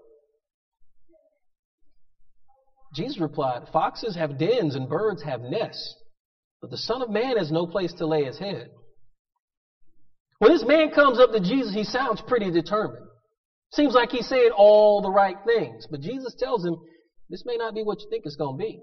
Jesus 2.93 3.19
replied, 3.19 3.67
Foxes 3.71 4.15
have 4.15 4.39
dens 4.39 4.75
and 4.75 4.89
birds 4.89 5.21
have 5.23 5.41
nests, 5.41 5.95
but 6.61 6.71
the 6.71 6.77
Son 6.77 7.01
of 7.01 7.09
Man 7.09 7.37
has 7.37 7.51
no 7.51 7.67
place 7.67 7.93
to 7.93 8.07
lay 8.07 8.25
his 8.25 8.39
head. 8.39 8.69
When 10.39 10.51
this 10.51 10.65
man 10.65 10.91
comes 10.91 11.19
up 11.19 11.31
to 11.31 11.39
Jesus, 11.39 11.73
he 11.73 11.83
sounds 11.83 12.21
pretty 12.21 12.49
determined. 12.49 13.05
Seems 13.73 13.93
like 13.93 14.09
he's 14.09 14.27
saying 14.27 14.51
all 14.55 15.01
the 15.01 15.11
right 15.11 15.35
things. 15.45 15.85
But 15.89 16.01
Jesus 16.01 16.33
tells 16.39 16.65
him, 16.65 16.77
this 17.29 17.43
may 17.45 17.57
not 17.57 17.75
be 17.75 17.83
what 17.83 17.99
you 18.01 18.07
think 18.09 18.23
it's 18.25 18.35
going 18.35 18.57
to 18.57 18.63
be. 18.63 18.81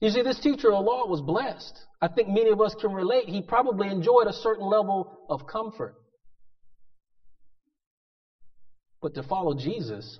You 0.00 0.10
see, 0.10 0.22
this 0.22 0.40
teacher 0.40 0.68
of 0.72 0.84
the 0.84 0.90
law 0.90 1.06
was 1.06 1.20
blessed. 1.20 1.78
I 2.00 2.08
think 2.08 2.28
many 2.28 2.50
of 2.50 2.60
us 2.60 2.74
can 2.80 2.92
relate. 2.92 3.28
He 3.28 3.42
probably 3.42 3.88
enjoyed 3.88 4.26
a 4.26 4.32
certain 4.32 4.66
level 4.66 5.26
of 5.28 5.46
comfort. 5.46 5.94
But 9.00 9.14
to 9.14 9.22
follow 9.22 9.54
Jesus, 9.54 10.18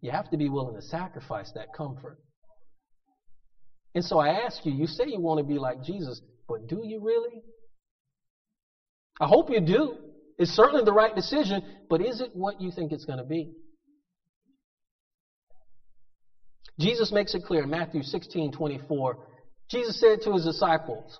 you 0.00 0.10
have 0.10 0.30
to 0.30 0.36
be 0.36 0.48
willing 0.48 0.74
to 0.76 0.82
sacrifice 0.82 1.50
that 1.54 1.72
comfort. 1.76 2.18
And 3.94 4.04
so 4.04 4.18
I 4.18 4.44
ask 4.44 4.64
you, 4.64 4.72
you 4.72 4.86
say 4.86 5.04
you 5.06 5.20
want 5.20 5.38
to 5.38 5.44
be 5.44 5.58
like 5.58 5.82
Jesus, 5.82 6.20
but 6.48 6.68
do 6.68 6.82
you 6.84 7.00
really? 7.02 7.42
I 9.20 9.26
hope 9.26 9.50
you 9.50 9.60
do. 9.60 9.96
It's 10.38 10.52
certainly 10.52 10.84
the 10.84 10.92
right 10.92 11.14
decision, 11.14 11.62
but 11.90 12.00
is 12.00 12.20
it 12.20 12.30
what 12.32 12.60
you 12.60 12.70
think 12.70 12.92
it's 12.92 13.04
going 13.04 13.18
to 13.18 13.24
be? 13.24 13.52
Jesus 16.78 17.12
makes 17.12 17.34
it 17.34 17.42
clear 17.44 17.64
in 17.64 17.70
Matthew 17.70 18.02
16, 18.02 18.52
24. 18.52 19.18
Jesus 19.70 20.00
said 20.00 20.22
to 20.22 20.32
his 20.32 20.46
disciples, 20.46 21.18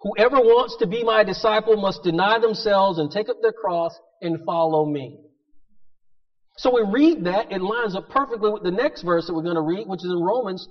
Whoever 0.00 0.36
wants 0.36 0.76
to 0.78 0.86
be 0.86 1.04
my 1.04 1.24
disciple 1.24 1.76
must 1.76 2.02
deny 2.02 2.38
themselves 2.38 2.98
and 2.98 3.10
take 3.10 3.28
up 3.30 3.36
their 3.40 3.52
cross 3.52 3.92
and 4.20 4.44
follow 4.44 4.84
me. 4.84 5.18
So 6.60 6.74
we 6.74 6.82
read 6.82 7.24
that, 7.24 7.50
it 7.50 7.62
lines 7.62 7.96
up 7.96 8.10
perfectly 8.10 8.50
with 8.50 8.62
the 8.62 8.70
next 8.70 9.00
verse 9.00 9.26
that 9.26 9.32
we're 9.32 9.42
going 9.42 9.54
to 9.54 9.62
read, 9.62 9.88
which 9.88 10.04
is 10.04 10.10
in 10.10 10.22
Romans. 10.22 10.68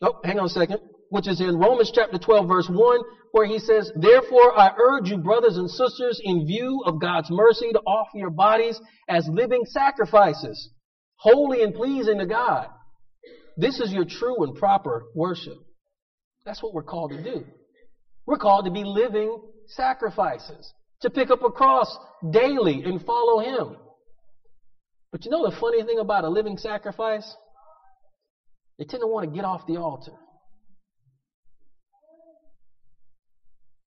Oh, 0.00 0.20
hang 0.22 0.38
on 0.38 0.46
a 0.46 0.48
second. 0.48 0.78
Which 1.08 1.26
is 1.26 1.40
in 1.40 1.58
Romans 1.58 1.90
chapter 1.92 2.16
12 2.16 2.46
verse 2.46 2.68
1, 2.70 3.00
where 3.32 3.44
he 3.44 3.58
says, 3.58 3.90
Therefore 3.96 4.56
I 4.56 4.70
urge 4.80 5.08
you 5.08 5.18
brothers 5.18 5.56
and 5.56 5.68
sisters 5.68 6.20
in 6.22 6.46
view 6.46 6.84
of 6.86 7.00
God's 7.00 7.28
mercy 7.28 7.72
to 7.72 7.80
offer 7.80 8.18
your 8.18 8.30
bodies 8.30 8.80
as 9.08 9.28
living 9.28 9.62
sacrifices, 9.64 10.70
holy 11.16 11.64
and 11.64 11.74
pleasing 11.74 12.18
to 12.20 12.26
God. 12.26 12.68
This 13.56 13.80
is 13.80 13.92
your 13.92 14.04
true 14.04 14.44
and 14.44 14.54
proper 14.54 15.06
worship. 15.16 15.58
That's 16.46 16.62
what 16.62 16.72
we're 16.72 16.84
called 16.84 17.10
to 17.10 17.22
do. 17.22 17.44
We're 18.26 18.38
called 18.38 18.66
to 18.66 18.70
be 18.70 18.84
living 18.84 19.42
sacrifices, 19.66 20.72
to 21.00 21.10
pick 21.10 21.30
up 21.32 21.42
a 21.42 21.50
cross 21.50 21.98
daily 22.30 22.84
and 22.84 23.04
follow 23.04 23.40
Him. 23.40 23.76
But 25.12 25.26
you 25.26 25.30
know 25.30 25.48
the 25.48 25.54
funny 25.60 25.84
thing 25.84 25.98
about 25.98 26.24
a 26.24 26.28
living 26.28 26.56
sacrifice? 26.56 27.36
They 28.78 28.84
tend 28.86 29.02
to 29.02 29.06
want 29.06 29.28
to 29.28 29.36
get 29.36 29.44
off 29.44 29.66
the 29.66 29.76
altar. 29.76 30.12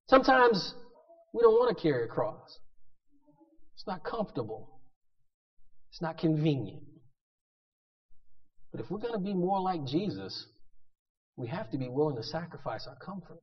Sometimes 0.07 0.75
we 1.33 1.41
don't 1.41 1.55
want 1.55 1.75
to 1.75 1.81
carry 1.81 2.05
a 2.05 2.07
cross. 2.07 2.59
It's 3.73 3.88
not 3.88 4.03
comfortable. 4.03 4.69
It's 5.91 6.01
not 6.01 6.17
convenient. 6.17 6.83
But 8.71 8.81
if 8.81 8.91
we're 8.91 8.99
going 8.99 9.13
to 9.13 9.19
be 9.19 9.33
more 9.33 9.59
like 9.59 9.83
Jesus, 9.85 10.45
we 11.35 11.47
have 11.47 11.71
to 11.71 11.77
be 11.77 11.89
willing 11.89 12.17
to 12.17 12.23
sacrifice 12.23 12.88
our 12.88 12.97
comfort. 13.03 13.41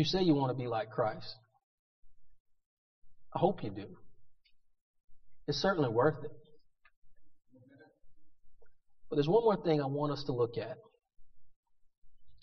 You 0.00 0.06
say 0.06 0.22
you 0.22 0.34
want 0.34 0.50
to 0.50 0.56
be 0.56 0.66
like 0.66 0.88
Christ. 0.88 1.36
I 3.36 3.38
hope 3.38 3.62
you 3.62 3.68
do. 3.68 3.84
It's 5.46 5.58
certainly 5.58 5.90
worth 5.90 6.24
it. 6.24 6.30
But 9.10 9.16
there's 9.16 9.28
one 9.28 9.44
more 9.44 9.62
thing 9.62 9.82
I 9.82 9.84
want 9.84 10.12
us 10.12 10.24
to 10.24 10.32
look 10.32 10.56
at. 10.56 10.78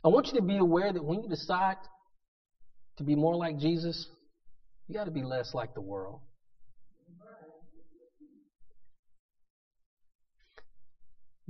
I 0.06 0.10
want 0.10 0.28
you 0.28 0.40
to 0.40 0.46
be 0.46 0.58
aware 0.58 0.94
that 0.94 1.04
when 1.04 1.24
you 1.24 1.30
decide 1.30 1.78
to 3.00 3.04
be 3.04 3.16
more 3.16 3.36
like 3.36 3.58
Jesus, 3.58 4.08
you 4.88 4.94
got 4.94 5.06
to 5.06 5.12
be 5.12 5.24
less 5.24 5.56
like 5.56 5.74
the 5.74 5.82
world. 5.82 6.20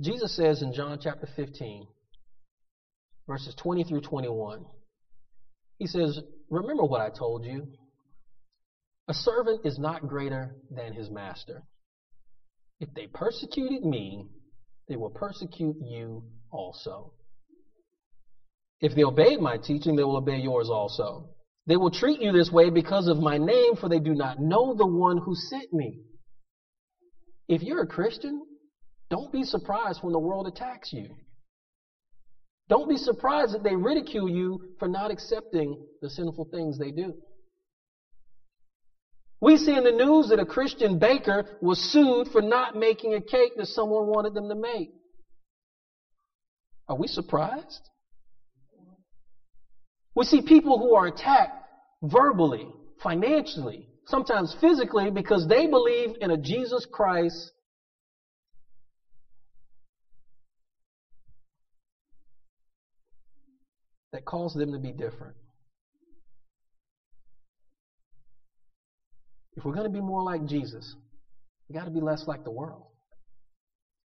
Jesus 0.00 0.34
says 0.34 0.62
in 0.62 0.72
John 0.72 1.00
chapter 1.02 1.28
15, 1.36 1.86
verses 3.26 3.54
20 3.56 3.84
through 3.84 4.00
21, 4.00 4.64
he 5.78 5.86
says, 5.86 6.20
Remember 6.50 6.84
what 6.84 7.00
I 7.00 7.10
told 7.10 7.44
you. 7.44 7.68
A 9.08 9.14
servant 9.14 9.64
is 9.64 9.78
not 9.78 10.06
greater 10.06 10.56
than 10.70 10.92
his 10.92 11.10
master. 11.10 11.62
If 12.80 12.92
they 12.94 13.06
persecuted 13.06 13.84
me, 13.84 14.26
they 14.88 14.96
will 14.96 15.10
persecute 15.10 15.76
you 15.80 16.24
also. 16.50 17.12
If 18.80 18.94
they 18.94 19.04
obeyed 19.04 19.40
my 19.40 19.56
teaching, 19.56 19.96
they 19.96 20.04
will 20.04 20.16
obey 20.16 20.36
yours 20.38 20.68
also. 20.70 21.30
They 21.66 21.76
will 21.76 21.90
treat 21.90 22.20
you 22.20 22.32
this 22.32 22.50
way 22.50 22.70
because 22.70 23.08
of 23.08 23.18
my 23.18 23.36
name, 23.36 23.76
for 23.76 23.88
they 23.88 23.98
do 23.98 24.14
not 24.14 24.40
know 24.40 24.74
the 24.74 24.86
one 24.86 25.18
who 25.18 25.34
sent 25.34 25.72
me. 25.72 26.00
If 27.48 27.62
you're 27.62 27.82
a 27.82 27.86
Christian, 27.86 28.42
don't 29.10 29.32
be 29.32 29.42
surprised 29.42 30.00
when 30.02 30.12
the 30.12 30.18
world 30.18 30.46
attacks 30.46 30.92
you. 30.92 31.16
Don't 32.68 32.88
be 32.88 32.96
surprised 32.96 33.54
that 33.54 33.62
they 33.62 33.74
ridicule 33.74 34.28
you 34.28 34.74
for 34.78 34.88
not 34.88 35.10
accepting 35.10 35.82
the 36.02 36.10
sinful 36.10 36.48
things 36.52 36.78
they 36.78 36.90
do. 36.90 37.14
We 39.40 39.56
see 39.56 39.74
in 39.74 39.84
the 39.84 39.92
news 39.92 40.28
that 40.28 40.40
a 40.40 40.44
Christian 40.44 40.98
baker 40.98 41.46
was 41.62 41.78
sued 41.78 42.28
for 42.28 42.42
not 42.42 42.76
making 42.76 43.14
a 43.14 43.20
cake 43.20 43.52
that 43.56 43.66
someone 43.66 44.08
wanted 44.08 44.34
them 44.34 44.48
to 44.48 44.54
make. 44.54 44.90
Are 46.88 46.96
we 46.96 47.06
surprised? 47.06 47.88
We 50.14 50.24
see 50.24 50.42
people 50.42 50.78
who 50.78 50.96
are 50.96 51.06
attacked 51.06 51.64
verbally, 52.02 52.66
financially, 53.02 53.86
sometimes 54.06 54.56
physically 54.60 55.10
because 55.10 55.46
they 55.46 55.66
believe 55.66 56.16
in 56.20 56.32
a 56.32 56.36
Jesus 56.36 56.86
Christ 56.90 57.52
that 64.12 64.24
calls 64.24 64.54
them 64.54 64.72
to 64.72 64.78
be 64.78 64.92
different. 64.92 65.34
If 69.56 69.64
we're 69.64 69.74
going 69.74 69.86
to 69.86 69.92
be 69.92 70.00
more 70.00 70.22
like 70.22 70.46
Jesus, 70.46 70.94
we 71.68 71.74
got 71.74 71.84
to 71.84 71.90
be 71.90 72.00
less 72.00 72.24
like 72.26 72.44
the 72.44 72.50
world. 72.50 72.86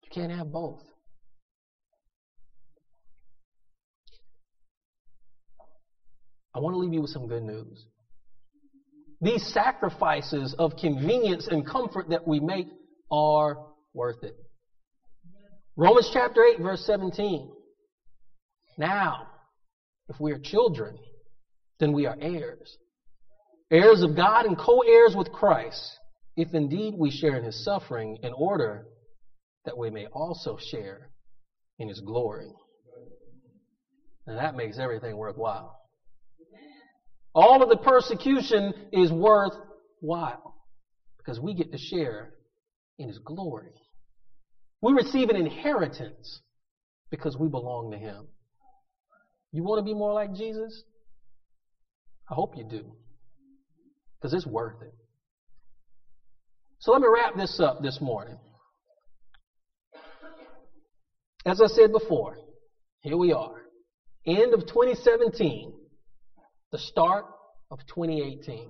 You 0.03 0.09
can't 0.11 0.33
have 0.33 0.51
both. 0.51 0.81
I 6.55 6.59
want 6.59 6.75
to 6.75 6.79
leave 6.79 6.93
you 6.93 7.03
with 7.03 7.11
some 7.11 7.29
good 7.29 7.43
news. 7.43 7.87
These 9.21 9.47
sacrifices 9.53 10.55
of 10.59 10.73
convenience 10.81 11.47
and 11.49 11.67
comfort 11.67 12.11
that 12.11 12.27
we 12.27 12.41
make 12.41 12.67
are 13.11 13.67
worth 13.95 14.23
it. 14.23 14.37
Romans 15.77 16.11
chapter 16.13 16.43
8, 16.45 16.61
verse 16.61 16.85
17. 16.87 17.51
Now, 18.77 19.29
if 20.09 20.21
we 20.21 20.33
are 20.33 20.39
children, 20.39 20.99
then 21.81 21.93
we 21.93 22.07
are 22.07 22.17
heirs. 22.21 22.77
Heirs 23.71 24.03
of 24.03 24.15
God 24.15 24.47
and 24.47 24.59
co 24.59 24.81
heirs 24.81 25.15
with 25.17 25.33
Christ, 25.33 25.99
if 26.37 26.55
indeed 26.55 26.95
we 26.97 27.11
share 27.11 27.37
in 27.37 27.45
his 27.45 27.65
suffering, 27.65 28.19
in 28.23 28.33
order 28.33 28.87
that 29.65 29.79
we 29.79 29.91
may 29.91 30.07
also 30.07 30.59
share 30.59 31.11
in 31.79 31.89
his 31.89 32.01
glory. 32.01 32.53
And 34.27 34.39
that 34.39 34.57
makes 34.57 34.79
everything 34.79 35.17
worthwhile. 35.17 35.79
All 37.35 37.63
of 37.63 37.71
the 37.71 37.79
persecution 37.79 38.75
is 38.93 39.11
worthwhile 39.11 40.55
because 41.19 41.41
we 41.41 41.55
get 41.55 41.73
to 41.73 41.79
share 41.79 42.35
in 42.99 43.09
his 43.09 43.19
glory. 43.19 43.73
We 44.83 44.93
receive 44.93 45.31
an 45.31 45.37
inheritance 45.37 46.41
because 47.11 47.37
we 47.39 47.49
belong 47.49 47.91
to 47.93 47.99
him. 47.99 48.27
You 49.53 49.63
want 49.63 49.79
to 49.79 49.85
be 49.85 49.95
more 49.95 50.15
like 50.15 50.35
Jesus? 50.35 50.83
I 52.31 52.35
hope 52.35 52.57
you 52.57 52.65
do. 52.65 52.85
Because 54.19 54.33
it's 54.33 54.47
worth 54.47 54.81
it. 54.83 54.95
So 56.81 56.93
let 56.93 57.03
me 57.03 57.09
wrap 57.13 57.37
this 57.37 57.61
up 57.61 57.83
this 57.83 58.01
morning. 58.01 58.39
As 61.45 61.61
I 61.61 61.67
said 61.67 61.93
before, 61.93 62.39
here 63.01 63.17
we 63.17 63.33
are. 63.33 63.63
End 64.27 64.55
of 64.55 64.61
2017, 64.61 65.73
the 66.71 66.79
start 66.79 67.25
of 67.71 67.81
2018. 67.95 68.69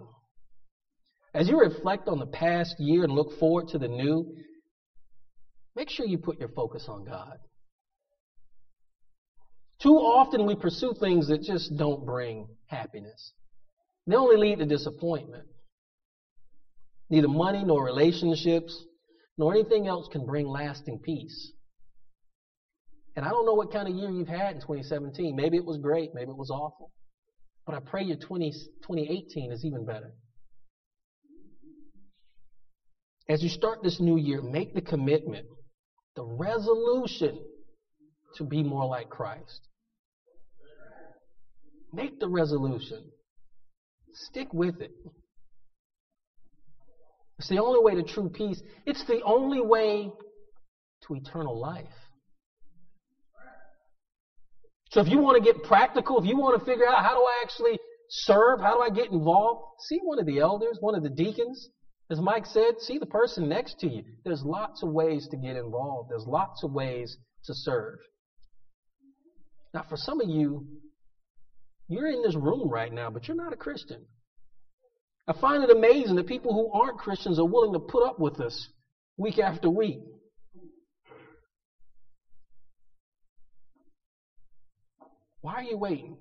As 1.34 1.48
you 1.48 1.58
reflect 1.58 2.08
on 2.08 2.18
the 2.18 2.26
past 2.26 2.74
year 2.78 3.04
and 3.04 3.12
look 3.12 3.38
forward 3.38 3.68
to 3.68 3.78
the 3.78 3.88
new, 3.88 4.34
make 5.76 5.90
sure 5.90 6.06
you 6.06 6.18
put 6.18 6.38
your 6.38 6.48
focus 6.48 6.86
on 6.88 7.04
God. 7.04 7.38
Too 9.82 9.96
often 9.96 10.46
we 10.46 10.54
pursue 10.54 10.94
things 10.94 11.26
that 11.28 11.42
just 11.42 11.76
don't 11.76 12.06
bring 12.06 12.46
happiness. 12.66 13.32
They 14.06 14.14
only 14.14 14.36
lead 14.36 14.60
to 14.60 14.66
disappointment. 14.66 15.44
Neither 17.10 17.28
money 17.28 17.64
nor 17.64 17.84
relationships 17.84 18.84
nor 19.36 19.54
anything 19.54 19.88
else 19.88 20.08
can 20.12 20.24
bring 20.24 20.46
lasting 20.46 21.00
peace. 21.00 21.52
And 23.16 23.26
I 23.26 23.30
don't 23.30 23.44
know 23.44 23.54
what 23.54 23.72
kind 23.72 23.88
of 23.88 23.94
year 23.94 24.08
you've 24.08 24.28
had 24.28 24.54
in 24.54 24.60
2017. 24.60 25.34
Maybe 25.34 25.56
it 25.56 25.64
was 25.64 25.78
great, 25.78 26.14
maybe 26.14 26.30
it 26.30 26.36
was 26.36 26.50
awful. 26.50 26.92
But 27.66 27.74
I 27.74 27.80
pray 27.80 28.04
your 28.04 28.16
20, 28.16 28.50
2018 28.86 29.52
is 29.52 29.64
even 29.64 29.84
better. 29.84 30.12
As 33.28 33.42
you 33.42 33.48
start 33.48 33.82
this 33.82 34.00
new 34.00 34.16
year, 34.16 34.42
make 34.42 34.74
the 34.74 34.80
commitment, 34.80 35.46
the 36.14 36.24
resolution 36.24 37.38
to 38.36 38.44
be 38.44 38.62
more 38.62 38.86
like 38.86 39.08
Christ. 39.08 39.68
Make 41.92 42.20
the 42.20 42.28
resolution. 42.28 43.04
Stick 44.14 44.52
with 44.52 44.80
it. 44.80 44.92
It's 47.38 47.48
the 47.48 47.58
only 47.58 47.80
way 47.82 47.94
to 47.94 48.02
true 48.02 48.28
peace. 48.28 48.62
It's 48.86 49.04
the 49.06 49.22
only 49.22 49.60
way 49.60 50.10
to 51.06 51.14
eternal 51.14 51.58
life. 51.58 51.86
So 54.90 55.00
if 55.00 55.08
you 55.08 55.18
want 55.18 55.42
to 55.42 55.52
get 55.52 55.62
practical, 55.64 56.18
if 56.18 56.26
you 56.26 56.36
want 56.36 56.58
to 56.58 56.64
figure 56.64 56.86
out 56.86 57.02
how 57.02 57.14
do 57.14 57.20
I 57.20 57.42
actually 57.42 57.78
serve, 58.10 58.60
how 58.60 58.76
do 58.76 58.82
I 58.82 58.90
get 58.90 59.10
involved, 59.10 59.62
see 59.88 59.98
one 60.02 60.18
of 60.18 60.26
the 60.26 60.38
elders, 60.38 60.76
one 60.80 60.94
of 60.94 61.02
the 61.02 61.08
deacons. 61.08 61.70
As 62.10 62.20
Mike 62.20 62.44
said, 62.44 62.78
see 62.78 62.98
the 62.98 63.06
person 63.06 63.48
next 63.48 63.78
to 63.80 63.88
you. 63.88 64.04
There's 64.24 64.42
lots 64.44 64.82
of 64.82 64.90
ways 64.90 65.26
to 65.30 65.36
get 65.38 65.56
involved. 65.56 66.10
There's 66.10 66.26
lots 66.26 66.62
of 66.62 66.72
ways 66.72 67.16
to 67.46 67.54
serve. 67.54 67.98
Now, 69.72 69.86
for 69.88 69.96
some 69.96 70.20
of 70.20 70.28
you, 70.28 70.66
you're 71.92 72.08
in 72.08 72.22
this 72.22 72.36
room 72.36 72.68
right 72.68 72.92
now, 72.92 73.10
but 73.10 73.26
you're 73.28 73.36
not 73.36 73.52
a 73.52 73.56
Christian. 73.56 74.04
I 75.28 75.32
find 75.40 75.62
it 75.62 75.70
amazing 75.70 76.16
that 76.16 76.26
people 76.26 76.52
who 76.52 76.72
aren't 76.72 76.98
Christians 76.98 77.38
are 77.38 77.46
willing 77.46 77.72
to 77.72 77.78
put 77.78 78.04
up 78.04 78.18
with 78.18 78.40
us 78.40 78.68
week 79.16 79.38
after 79.38 79.70
week. 79.70 80.00
Why 85.40 85.54
are 85.54 85.62
you 85.62 85.76
waiting? 85.76 86.16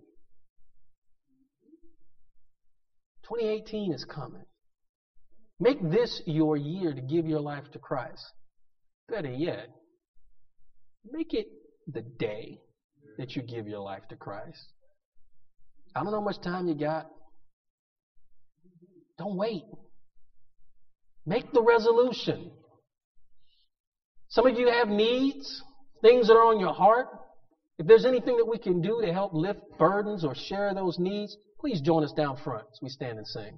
2018 3.24 3.94
is 3.94 4.04
coming. 4.04 4.44
Make 5.60 5.82
this 5.90 6.22
your 6.26 6.58
year 6.58 6.94
to 6.94 7.02
give 7.02 7.28
your 7.28 7.40
life 7.40 7.72
to 7.74 7.80
Christ. 7.80 8.26
Better 9.08 9.32
yet, 9.32 9.70
make 11.10 11.34
it 11.34 11.48
the 11.88 12.02
day 12.02 12.60
that 13.18 13.36
you 13.36 13.44
give 13.44 13.68
your 13.68 13.82
life 13.82 14.08
to 14.10 14.16
Christ. 14.16 14.74
I 15.96 16.04
don't 16.04 16.12
know 16.12 16.20
how 16.20 16.26
much 16.26 16.42
time 16.42 16.68
you 16.68 16.76
got. 16.76 17.10
Don't 19.18 19.36
wait. 19.36 19.64
Make 21.26 21.52
the 21.52 21.62
resolution. 21.62 22.52
Some 24.30 24.48
of 24.48 24.58
you 24.58 24.68
have 24.68 24.88
needs, 24.88 25.62
things 26.02 26.28
that 26.28 26.34
are 26.34 26.46
on 26.46 26.60
your 26.60 26.74
heart. 26.74 27.08
If 27.78 27.88
there's 27.88 28.06
anything 28.06 28.38
that 28.38 28.46
we 28.46 28.58
can 28.58 28.82
do 28.82 29.02
to 29.02 29.12
help 29.12 29.34
lift 29.34 29.60
burdens 29.78 30.24
or 30.24 30.34
share 30.36 30.74
those 30.74 30.98
needs, 30.98 31.36
please 31.60 31.82
join 31.82 32.04
us 32.04 32.14
down 32.14 32.38
front 32.38 32.66
as 32.72 32.80
we 32.82 32.90
stand 32.90 33.18
and 33.18 33.28
sing. 33.28 33.58